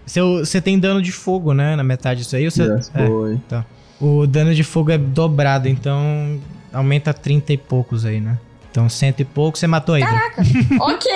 [0.06, 1.76] Você tem dano de fogo, né?
[1.76, 2.44] Na metade disso aí?
[2.44, 2.64] Ou você...
[2.64, 3.38] Yes, é, foi.
[3.48, 3.64] tá.
[4.00, 6.40] O dano de fogo é dobrado, então
[6.72, 8.38] aumenta 30 e poucos aí, né?
[8.70, 10.02] Então cento e pouco, você matou aí.
[10.02, 10.42] Caraca,
[10.80, 11.10] ok.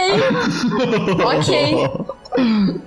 [1.38, 1.88] ok.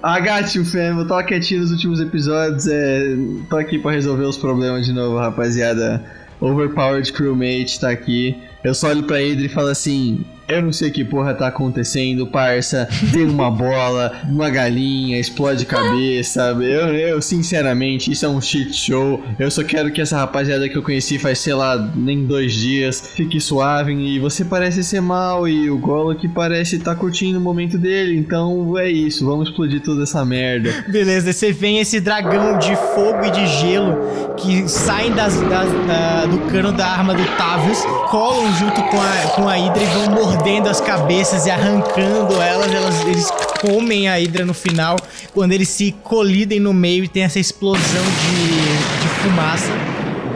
[0.03, 2.67] Agathe, o Fêmea, eu tô quietinho nos últimos episódios.
[2.67, 3.15] É,
[3.49, 6.03] tô aqui pra resolver os problemas de novo, rapaziada.
[6.41, 8.37] Overpowered Crewmate tá aqui.
[8.61, 12.25] Eu só olho pra Hydra e falo assim: Eu não sei que porra tá acontecendo,
[12.25, 12.87] parça.
[13.11, 16.55] Tem uma bola, uma galinha, explode cabeça.
[16.61, 19.21] Eu, eu, sinceramente, isso é um shit show.
[19.37, 23.11] Eu só quero que essa rapaziada que eu conheci faz, sei lá, nem dois dias,
[23.13, 23.91] fique suave.
[23.91, 28.17] E você parece ser mal, e o Golok parece estar tá curtindo o momento dele.
[28.17, 30.85] Então é isso, vamos explodir toda essa merda.
[30.87, 33.97] Beleza, você vem esse dragão de fogo e de gelo
[34.37, 37.79] que saem das, das da, do cano da arma do Tavius,
[38.09, 42.71] colam junto com a, com a Hydra e vão mordendo as cabeças e arrancando elas,
[42.71, 43.01] elas.
[43.01, 44.95] Eles comem a Hydra no final,
[45.33, 49.71] quando eles se colidem no meio e tem essa explosão de, de fumaça.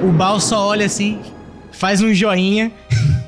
[0.01, 1.19] O Bal só olha assim,
[1.71, 2.71] faz um joinha.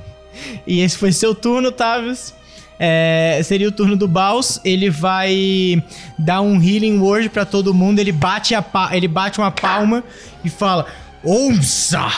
[0.66, 2.34] e esse foi seu turno, Tavius.
[2.80, 4.60] É, seria o turno do Baus.
[4.66, 5.84] Ele vai
[6.18, 8.00] dar um healing word pra todo mundo.
[8.00, 10.04] Ele bate, a ele bate uma palma
[10.44, 10.88] e fala:
[11.24, 12.10] Onça!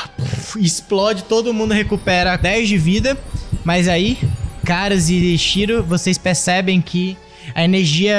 [0.58, 3.18] Explode, todo mundo recupera 10 de vida.
[3.66, 4.18] Mas aí,
[4.66, 7.16] Caras e Shiro, vocês percebem que
[7.53, 8.18] a energia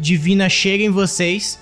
[0.00, 1.58] divina chega em vocês,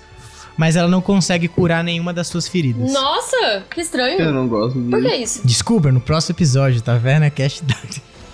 [0.57, 2.91] mas ela não consegue curar nenhuma das suas feridas.
[2.91, 4.19] Nossa, que estranho.
[4.19, 4.89] Eu não gosto disso.
[4.89, 5.41] Por que isso?
[5.45, 7.91] Descubra no próximo episódio, Taverna Cast Dark.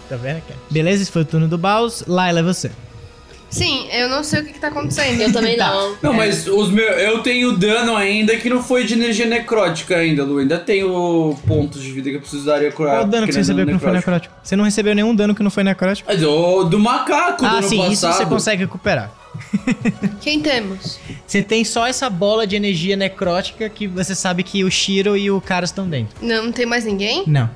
[0.08, 0.60] Taverna Cast.
[0.70, 2.04] Beleza, esse foi o turno do Baus.
[2.08, 2.72] Laila, é você.
[3.52, 5.22] Sim, eu não sei o que, que tá acontecendo.
[5.22, 5.96] Eu também não.
[6.02, 10.24] Não, mas os meus, eu tenho dano ainda que não foi de energia necrótica ainda,
[10.24, 10.40] Lu.
[10.40, 12.96] Ainda tenho pontos de vida que eu precisaria curar.
[12.96, 14.34] Qual o dano que você não é recebeu que não foi necrótico?
[14.42, 16.10] Você não recebeu nenhum dano que não foi necrótico?
[16.12, 18.24] Mas o do macaco do Ah, ano sim, isso passado.
[18.24, 19.12] você consegue recuperar.
[20.22, 21.00] Quem temos?
[21.26, 25.30] Você tem só essa bola de energia necrótica que você sabe que o Shiro e
[25.32, 26.16] o cara estão dentro.
[26.26, 27.24] Não, não tem mais ninguém?
[27.28, 27.50] Não.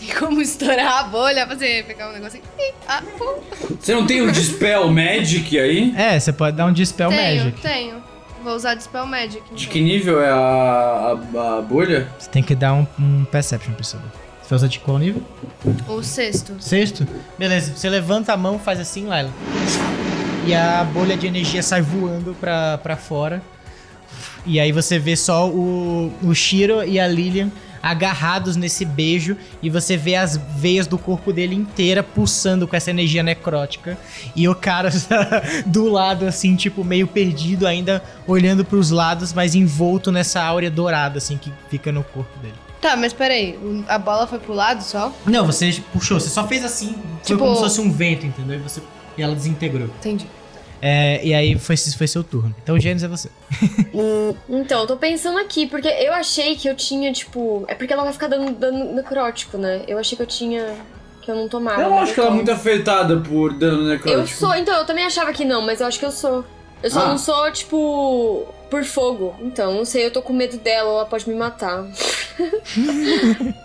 [0.00, 2.42] Tem como estourar a bolha, fazer, pegar um negocinho.
[2.58, 3.34] Ih, Ah, pum.
[3.78, 5.94] Você não tem um Dispel Magic aí?
[5.96, 7.60] É, você pode dar um Dispel tenho, Magic.
[7.60, 8.02] tenho.
[8.42, 9.42] Vou usar Dispel Magic.
[9.54, 9.72] De então.
[9.72, 12.08] que nível é a, a, a bolha?
[12.18, 14.08] Você tem que dar um, um Perception pra saber.
[14.42, 15.22] Você vai usar de qual nível?
[15.86, 16.56] O sexto.
[16.58, 17.06] Sexto?
[17.38, 19.30] Beleza, você levanta a mão, faz assim, Laila.
[20.46, 23.42] E a bolha de energia sai voando pra, pra fora.
[24.46, 27.50] E aí você vê só o, o Shiro e a Lilian
[27.82, 29.36] agarrados nesse beijo.
[29.62, 33.98] E você vê as veias do corpo dele inteira pulsando com essa energia necrótica.
[34.34, 34.90] E o cara
[35.66, 41.18] do lado, assim, tipo, meio perdido, ainda olhando pros lados, mas envolto nessa áurea dourada,
[41.18, 42.54] assim, que fica no corpo dele.
[42.80, 43.58] Tá, mas peraí.
[43.88, 45.12] A bola foi pro lado só?
[45.26, 46.94] Não, você puxou, você só fez assim.
[46.94, 48.56] Foi Tipo- como se fosse um vento, entendeu?
[48.58, 48.80] E, você,
[49.18, 49.88] e ela desintegrou.
[49.98, 50.26] Entendi.
[50.82, 52.54] É, e aí foi, foi seu turno.
[52.62, 53.28] Então, Gênesis é você.
[54.48, 57.64] Então, eu tô pensando aqui, porque eu achei que eu tinha, tipo.
[57.68, 59.82] É porque ela vai ficar dando dano necrótico, né?
[59.86, 60.74] Eu achei que eu tinha.
[61.22, 61.82] Que eu não tomava.
[61.82, 64.38] Eu mas acho que ela é muito afetada por dano Eu necrótico.
[64.38, 66.44] sou, então, eu também achava que não, mas eu acho que eu sou.
[66.82, 67.08] Eu só Ah.
[67.08, 69.34] não sou, tipo, por fogo.
[69.40, 71.84] Então, não sei, eu tô com medo dela, ela pode me matar.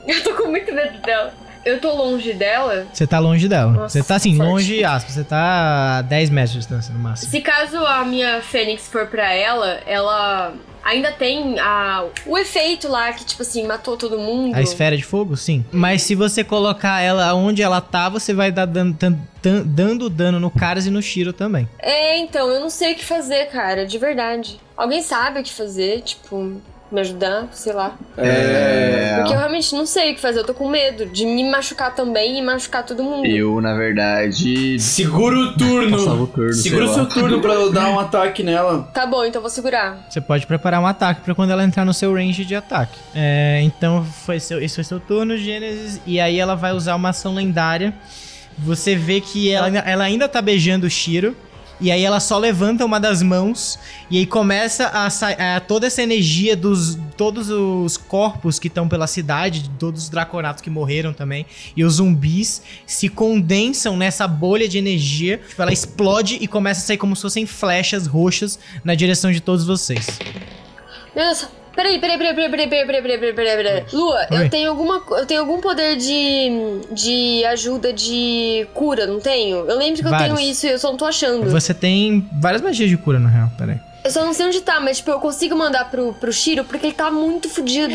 [0.07, 1.34] eu tô com muito medo dela.
[1.66, 2.86] Eu tô longe dela.
[2.93, 3.72] Você tá longe dela.
[3.72, 4.49] Nossa, você tá assim, forte.
[4.49, 5.13] longe, aspas.
[5.16, 7.32] Você tá a 10 metros de distância no máximo.
[7.32, 10.53] Se caso a minha Fênix for pra ela, ela
[10.84, 14.53] ainda tem a, o efeito lá que, tipo assim, matou todo mundo.
[14.55, 15.66] A esfera de fogo, sim.
[15.72, 20.07] Mas se você colocar ela onde ela tá, você vai dar dano, tan- tan- dando
[20.07, 21.68] dano no Caras e no Shiro também.
[21.80, 24.59] É, então, eu não sei o que fazer, cara, de verdade.
[24.78, 26.61] Alguém sabe o que fazer, tipo,
[26.96, 27.96] me ajudar, sei lá.
[28.18, 29.16] É.
[29.18, 31.93] Porque eu realmente não sei o que fazer, eu tô com medo de me machucar
[31.93, 33.26] também e machucar todo mundo.
[33.28, 34.80] Eu, na verdade.
[34.80, 36.24] Segura o turno.
[36.24, 37.10] O turno, Segura o seu lá.
[37.10, 38.89] turno pra eu dar um ataque nela.
[38.93, 40.06] Tá bom, então eu vou segurar.
[40.10, 42.98] Você pode preparar um ataque pra quando ela entrar no seu range de ataque.
[43.14, 46.00] É, então, foi seu, esse foi seu turno, Gênesis.
[46.06, 47.93] E aí ela vai usar uma ação lendária.
[48.58, 51.36] Você vê que ela, ainda- ela ainda tá beijando o Shiro.
[51.80, 53.78] E aí ela só levanta uma das mãos
[54.09, 59.07] e aí começa a sair toda essa energia dos todos os corpos que estão pela
[59.07, 61.45] cidade, de todos os draconatos que morreram também
[61.76, 65.38] e os zumbis se condensam nessa bolha de energia.
[65.47, 69.39] Tipo, ela explode e começa a sair como se fossem flechas roxas na direção de
[69.39, 70.07] todos vocês.
[71.13, 73.84] Deus, Peraí, peraí, peraí, peraí, peraí, peraí, peraí, peraí, peraí, peraí.
[73.91, 74.45] Lua, Oi.
[74.45, 75.03] eu tenho alguma.
[75.11, 76.80] Eu tenho algum poder de.
[76.91, 79.57] de ajuda de cura, não tenho?
[79.69, 80.38] Eu lembro que eu Vários.
[80.39, 81.49] tenho isso e eu só não tô achando.
[81.51, 83.51] Você tem várias magias de cura, na real.
[83.57, 83.80] Pera aí.
[84.06, 86.86] Eu só não sei onde tá, mas tipo, eu consigo mandar pro, pro Shiro porque
[86.86, 87.91] ele tá muito fudido.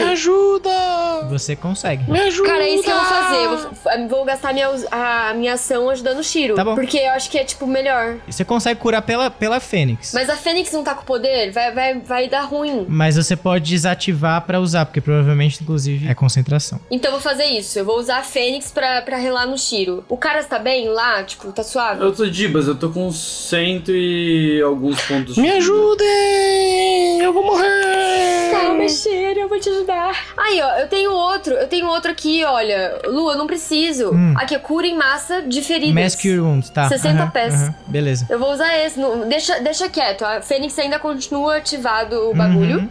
[1.31, 2.05] Você consegue.
[2.05, 3.37] Cara, é isso que eu vou fazer.
[3.45, 6.57] Eu vou, vou gastar minha, a minha ação ajudando o Shiro.
[6.57, 6.75] Tá bom.
[6.75, 8.17] Porque eu acho que é, tipo, melhor.
[8.27, 10.13] E Você consegue curar pela, pela Fênix.
[10.13, 12.87] Mas a Fênix não tá com poder, vai, vai, vai dar ruim.
[12.89, 16.81] Mas você pode desativar pra usar, porque provavelmente, inclusive, é concentração.
[16.91, 17.79] Então eu vou fazer isso.
[17.79, 20.05] Eu vou usar a Fênix pra, pra relar no Shiro.
[20.09, 21.23] O cara tá bem lá?
[21.23, 22.03] Tipo, tá suave?
[22.03, 25.37] Eu tô Dibas, eu tô com cento e alguns pontos.
[25.37, 25.61] Me vida.
[26.01, 27.21] Ajudem!
[27.21, 28.51] Eu vou morrer!
[28.51, 30.13] Calma, Shiro, eu vou te ajudar.
[30.37, 31.55] Aí, ó, eu tenho outro.
[31.55, 32.99] Eu tenho outro aqui, olha.
[33.07, 34.11] Lu, eu não preciso.
[34.13, 34.35] Hum.
[34.37, 35.95] Aqui é cura em massa de feridas.
[36.03, 36.89] Mask Wounds, tá.
[36.89, 37.55] 60 aham, pés.
[37.55, 38.27] aham, Beleza.
[38.29, 38.99] Eu vou usar esse.
[38.99, 40.25] não- deixa, deixa quieto.
[40.25, 42.79] A Fênix ainda continua ativado o bagulho.
[42.81, 42.89] Uhum.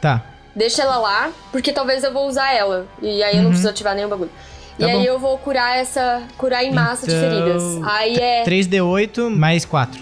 [0.00, 0.22] Tá.
[0.54, 2.86] Deixa ela lá, porque talvez eu vou usar ela.
[3.00, 4.30] E aí eu não preciso ativar nenhum bagulho.
[4.78, 4.88] E Uhum.
[4.90, 5.12] Tá aí bom.
[5.12, 6.22] eu vou curar essa.
[6.38, 7.62] curar em massa de Então, feridas.
[7.84, 8.44] Aí é.
[8.44, 10.00] 3D8 mais 4.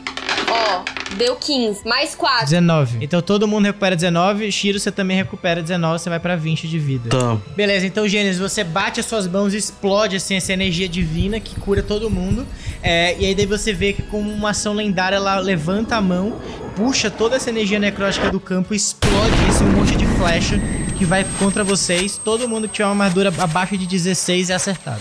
[1.17, 1.87] Deu 15.
[1.87, 2.45] Mais 4.
[2.45, 2.99] 19.
[3.01, 4.51] Então todo mundo recupera 19.
[4.53, 5.99] Shiro, você também recupera 19.
[5.99, 7.09] Você vai pra 20 de vida.
[7.11, 7.37] Tá.
[7.57, 11.59] Beleza, então, Gênesis, você bate as suas mãos e explode assim, essa energia divina que
[11.59, 12.47] cura todo mundo.
[12.83, 16.39] É, e aí daí você vê que, como uma ação lendária, ela levanta a mão,
[16.77, 20.61] puxa toda essa energia necrótica do campo, explode isso em um monte de flecha
[20.97, 22.21] que vai contra vocês.
[22.23, 25.01] Todo mundo que tiver uma armadura abaixo de 16 é acertado.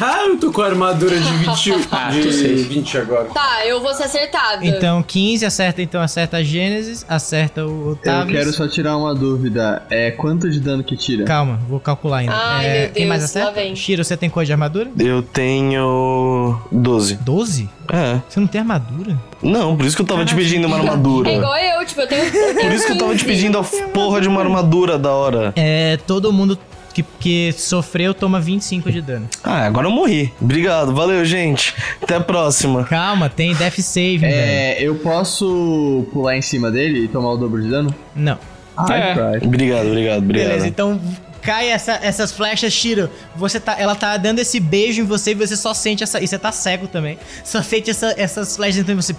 [0.00, 2.54] Ah, eu tô com a armadura de 20, Ah, de tô safe.
[2.54, 3.24] 20 agora.
[3.26, 4.64] Tá, eu vou ser acertada.
[4.64, 8.34] Então, 15 acerta, então acerta a Gênesis, acerta o Eu Otávio.
[8.34, 9.82] quero só tirar uma dúvida.
[9.90, 11.24] É quanto de dano que tira?
[11.24, 12.32] Calma, vou calcular ainda.
[12.34, 13.76] Ai, É, meu Quem mais Deus, acerta?
[13.76, 14.90] Shiro, você tem cor de armadura?
[14.98, 17.16] Eu tenho 12.
[17.16, 17.68] 12?
[17.92, 18.20] É.
[18.28, 19.18] Você não tem armadura?
[19.42, 21.30] Não, por isso que eu tava te pedindo uma É armadura.
[21.32, 22.24] igual eu, tipo, eu tenho.
[22.24, 23.26] Eu tenho Por isso que eu tava te 15.
[23.26, 25.52] pedindo a porra de uma armadura da hora.
[25.56, 26.58] É, todo mundo
[26.92, 29.28] que, que sofreu toma 25 de dano.
[29.44, 30.32] Ah, agora eu morri.
[30.40, 31.74] Obrigado, valeu, gente.
[32.02, 32.84] Até a próxima.
[32.84, 34.34] Calma, tem death save, velho.
[34.34, 37.94] É, eu posso pular em cima dele e tomar o dobro de dano?
[38.14, 38.38] Não.
[38.76, 39.12] Ai, É.
[39.44, 40.48] Obrigado, obrigado, obrigado.
[40.48, 41.00] Beleza, então
[41.42, 43.08] cai essa- essas flechas, Shiro.
[43.36, 46.20] Você tá, ela tá dando esse beijo em você e você só sente essa.
[46.20, 47.18] E você tá cego também.
[47.44, 49.14] Só sente essa- essas flechas entrando em você.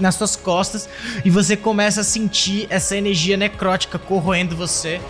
[0.00, 0.88] Nas suas costas.
[1.24, 5.00] E você começa a sentir essa energia necrótica corroendo você.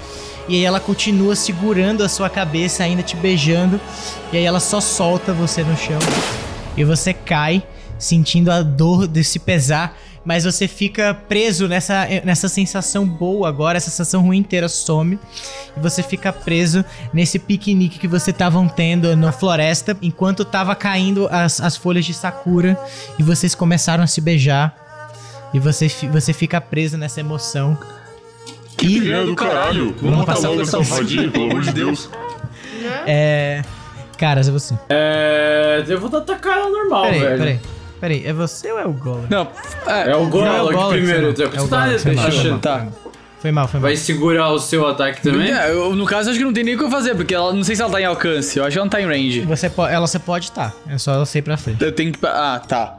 [0.49, 3.81] E aí ela continua segurando a sua cabeça, ainda te beijando.
[4.33, 5.99] E aí ela só solta você no chão.
[6.77, 7.63] E você cai,
[7.99, 9.97] sentindo a dor desse pesar.
[10.25, 15.19] Mas você fica preso nessa, nessa sensação boa agora, essa sensação ruim inteira some.
[15.77, 16.83] E você fica preso
[17.13, 22.15] nesse piquenique que você estavam tendo na floresta, enquanto tava caindo as, as folhas de
[22.15, 22.79] sakura.
[23.19, 24.75] E vocês começaram a se beijar.
[25.53, 27.79] E você, você fica preso nessa emoção.
[28.83, 29.95] E do caralho.
[30.01, 32.09] Vamos passar logo essa rodinha, pelo amor de Deus.
[33.07, 33.63] é.
[34.19, 34.75] Caras, é você.
[34.89, 35.85] É.
[35.89, 37.39] Eu vou atacar ela normal, Peraí, velho.
[37.39, 37.61] peraí.
[38.01, 39.27] Peraí, é você ou é o Golem?
[39.31, 39.49] Não,
[39.87, 41.35] é, É o Não, é primeiro.
[41.35, 42.51] Você É o tá Golem, foi mal, foi achando.
[42.51, 42.59] mal.
[42.61, 42.87] tá.
[43.41, 43.89] Foi mal, foi mal.
[43.89, 45.53] Vai segurar o seu ataque também?
[45.53, 47.53] É, eu- no caso, acho que não tem nem o que eu fazer, porque ela
[47.53, 48.59] não sei se ela tá em alcance.
[48.59, 49.41] Eu acho que ela não tá em range.
[49.43, 50.73] Você po- ela você pode estar.
[50.89, 51.83] É só ela sair pra frente.
[51.83, 52.19] Eu tenho que.
[52.25, 52.99] Ah, tá.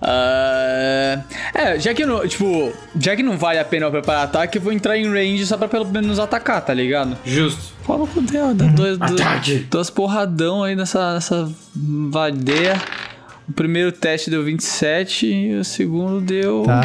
[0.00, 1.22] Ah,
[1.54, 4.62] é, já que não, tipo, já que não vale a pena eu preparar ataque, eu
[4.62, 7.16] vou entrar em range só pra pelo menos atacar, tá ligado?
[7.24, 7.72] Justo.
[7.84, 9.66] Fala com Deus, dá dois, dois, Ataque.
[9.70, 12.80] duas porradão aí nessa, nessa vadeia.
[13.48, 16.62] O primeiro teste deu 27 e o segundo deu.
[16.64, 16.82] Tá?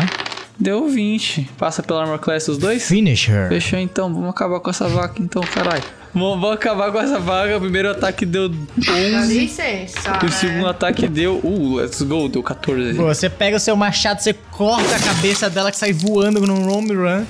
[0.59, 1.49] Deu 20.
[1.57, 2.85] Passa pela Armor Class os dois?
[2.85, 3.47] Finish her.
[3.47, 5.83] Fechou então, vamos acabar com essa vaca então, caralho.
[6.13, 7.57] Vamos, acabar com essa vaca.
[7.57, 9.33] O primeiro ataque deu 11.
[9.39, 11.39] licença, E o segundo ataque deu.
[11.43, 12.95] Uh, let's go, deu 14.
[12.95, 16.71] Pô, você pega o seu machado, você corta a cabeça dela que sai voando num
[16.71, 17.25] home run,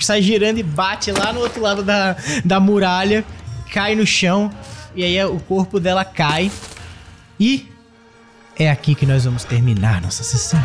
[0.00, 3.24] sai girando e bate lá no outro lado da, da muralha,
[3.72, 4.50] cai no chão,
[4.94, 6.50] e aí o corpo dela cai.
[7.38, 7.66] E
[8.58, 10.60] é aqui que nós vamos terminar nossa sessão.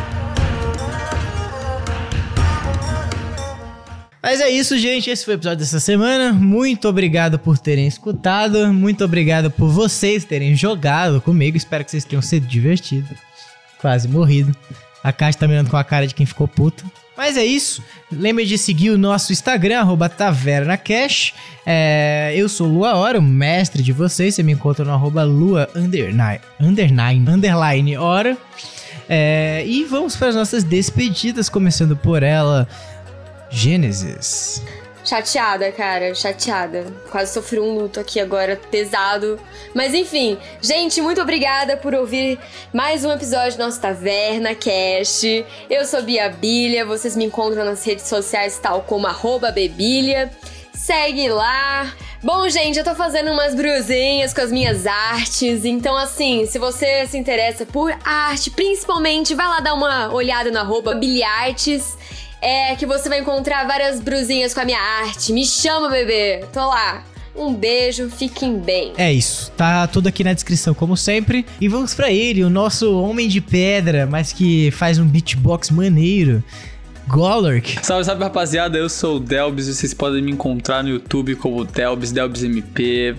[4.27, 5.09] Mas é isso, gente.
[5.09, 6.33] Esse foi o episódio dessa semana.
[6.33, 8.73] Muito obrigado por terem escutado.
[8.73, 11.55] Muito obrigado por vocês terem jogado comigo.
[11.55, 13.07] Espero que vocês tenham sido divertido.
[13.79, 14.53] Quase morrido.
[15.01, 16.83] A Kátia tá me olhando com a cara de quem ficou puta.
[17.15, 17.81] Mas é isso.
[18.11, 21.33] Lembre de seguir o nosso Instagram, arroba TavernaCash.
[21.65, 24.35] É, eu sou Lua Hora, o mestre de vocês.
[24.35, 28.37] Você me encontra no arroba Lua underline, underline, underline Hora.
[29.07, 32.67] É, e vamos para as nossas despedidas, começando por ela,
[33.49, 34.61] Gênesis.
[35.03, 36.85] Chateada, cara, chateada.
[37.09, 39.39] Quase sofri um luto aqui agora, pesado.
[39.73, 42.37] Mas enfim, gente, muito obrigada por ouvir
[42.73, 45.45] mais um episódio do nosso Taverna Cast.
[45.69, 49.07] Eu sou Bia Bilha, vocês me encontram nas redes sociais tal como
[49.53, 50.29] Bebilha.
[50.73, 51.93] Segue lá.
[52.21, 57.07] Bom, gente, eu tô fazendo umas brusinhas com as minhas artes, então assim, se você
[57.07, 61.95] se interessa por arte, principalmente, vai lá dar uma olhada no arroba Biliartes
[62.41, 65.33] é que você vai encontrar várias brusinhas com a minha arte.
[65.33, 66.45] Me chama, bebê.
[66.53, 67.03] Tô lá.
[67.35, 68.93] Um beijo, fiquem bem.
[68.97, 71.45] É isso, tá tudo aqui na descrição, como sempre.
[71.61, 76.43] E vamos pra ele, o nosso homem de pedra, mas que faz um beatbox maneiro.
[77.07, 77.77] Golork.
[77.83, 81.63] Salve, salve rapaziada, eu sou o Delbis e vocês podem me encontrar no YouTube como
[81.63, 83.15] Delbis, Delbis MP.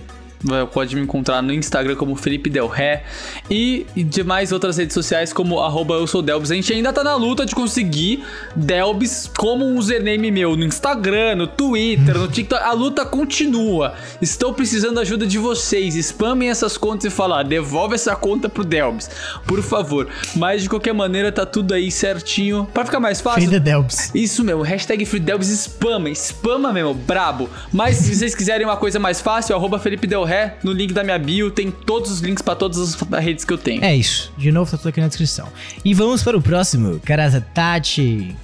[0.71, 3.03] Pode me encontrar no Instagram como Felipe Del Ré
[3.49, 6.51] e demais outras redes sociais como arroba eu sou Delbis.
[6.51, 8.23] A gente ainda tá na luta de conseguir
[8.55, 12.63] Delbis como um username meu no Instagram, no Twitter, no TikTok.
[12.63, 13.95] A luta continua.
[14.21, 15.95] Estou precisando da ajuda de vocês.
[15.95, 19.09] Spamem essas contas e falar, devolve essa conta pro Delbis,
[19.45, 20.07] por favor.
[20.35, 22.65] Mas de qualquer maneira tá tudo aí certinho.
[22.73, 23.41] Pra ficar mais fácil.
[23.41, 24.11] Free the Delbs.
[24.15, 27.49] Isso mesmo, hashtag FreeDelbs spama, spama mesmo, brabo.
[27.73, 31.03] Mas se vocês quiserem uma coisa mais fácil, arroba Felipe Del Ré, no link da
[31.03, 33.83] minha bio, tem todos os links pra todas as redes que eu tenho.
[33.83, 35.47] É isso, de novo tá tudo aqui na descrição.
[35.83, 38.35] E vamos para o próximo, Karasa Tati.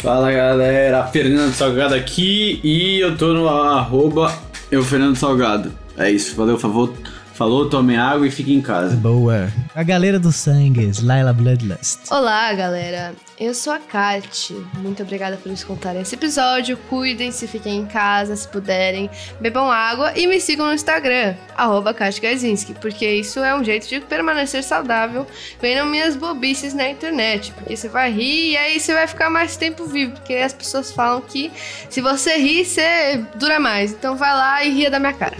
[0.00, 4.32] Fala galera, Fernando Salgado aqui e eu tô no arroba
[4.70, 5.72] eu Fernando Salgado.
[5.96, 6.92] É isso, valeu, favor.
[7.36, 8.96] Falou, tomem água e fiquem em casa.
[8.96, 9.52] Boa.
[9.74, 12.10] A galera dos sangues, Laila Bloodlust.
[12.10, 13.14] Olá, galera.
[13.38, 14.54] Eu sou a Kat.
[14.78, 16.78] Muito obrigada por escutarem esse episódio.
[16.88, 19.10] Cuidem-se, fiquem em casa, se puderem.
[19.38, 23.86] Bebam água e me sigam no Instagram, arroba Kat Gazinski, porque isso é um jeito
[23.86, 25.26] de permanecer saudável
[25.60, 27.52] vendo minhas bobices na internet.
[27.52, 30.12] Porque você vai rir e aí você vai ficar mais tempo vivo.
[30.12, 31.52] Porque as pessoas falam que
[31.90, 33.92] se você rir, você dura mais.
[33.92, 35.36] Então vai lá e ria da minha cara.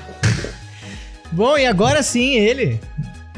[1.37, 2.81] Bom, e agora sim ele,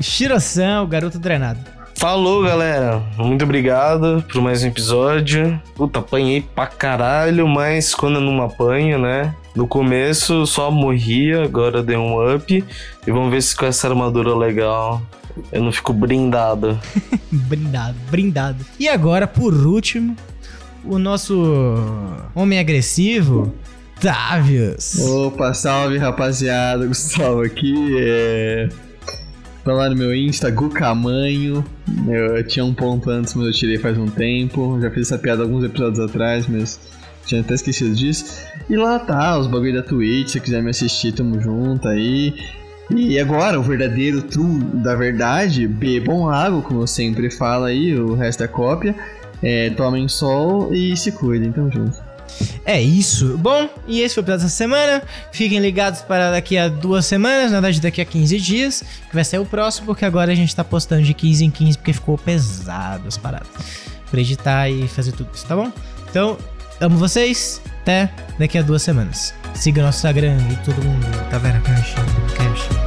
[0.01, 1.59] Shiro-san, o garoto drenado.
[1.97, 3.03] Falou, galera.
[3.17, 5.61] Muito obrigado por mais um episódio.
[5.75, 9.35] Puta, apanhei pra caralho, mas quando eu não apanho, né?
[9.53, 12.65] No começo só morria, agora dei um up.
[13.05, 15.03] E vamos ver se com essa armadura legal
[15.51, 16.79] eu não fico brindado.
[17.33, 18.65] brindado, brindado.
[18.79, 20.15] E agora, por último,
[20.85, 21.75] o nosso
[22.33, 23.53] homem agressivo,
[24.01, 24.99] Tavius.
[25.01, 27.97] Opa, salve rapaziada, Gustavo aqui.
[27.99, 28.69] É...
[29.65, 31.65] Lá no meu Insta, Gucamanho.
[32.07, 34.79] Eu tinha um ponto antes, mas eu tirei faz um tempo.
[34.81, 36.81] Já fiz essa piada alguns episódios atrás, mas
[37.27, 38.41] tinha até esquecido disso.
[38.71, 42.35] E lá tá, os bagulho da Twitch, se quiser me assistir, tamo junto aí.
[42.91, 48.15] E agora, o verdadeiro true da verdade, bebam água, como eu sempre falo aí, o
[48.15, 48.95] resto é cópia.
[49.43, 52.08] É, tomem sol e se cuidem, tamo junto.
[52.65, 53.37] É isso.
[53.39, 55.03] Bom, e esse foi o episódio dessa semana.
[55.33, 59.25] Fiquem ligados para daqui a duas semanas, na verdade daqui a 15 dias, que vai
[59.25, 62.19] ser o próximo, porque agora a gente tá postando de 15 em 15, porque ficou
[62.19, 63.49] pesado as paradas.
[64.11, 65.71] Pra editar e fazer tudo isso, tá bom?
[66.11, 66.39] Então,
[66.81, 67.61] amo vocês.
[67.83, 69.33] Até daqui a duas semanas.
[69.55, 71.07] Siga nosso Instagram e todo mundo.
[71.31, 71.95] Taverna Cash.
[72.37, 72.78] Cash.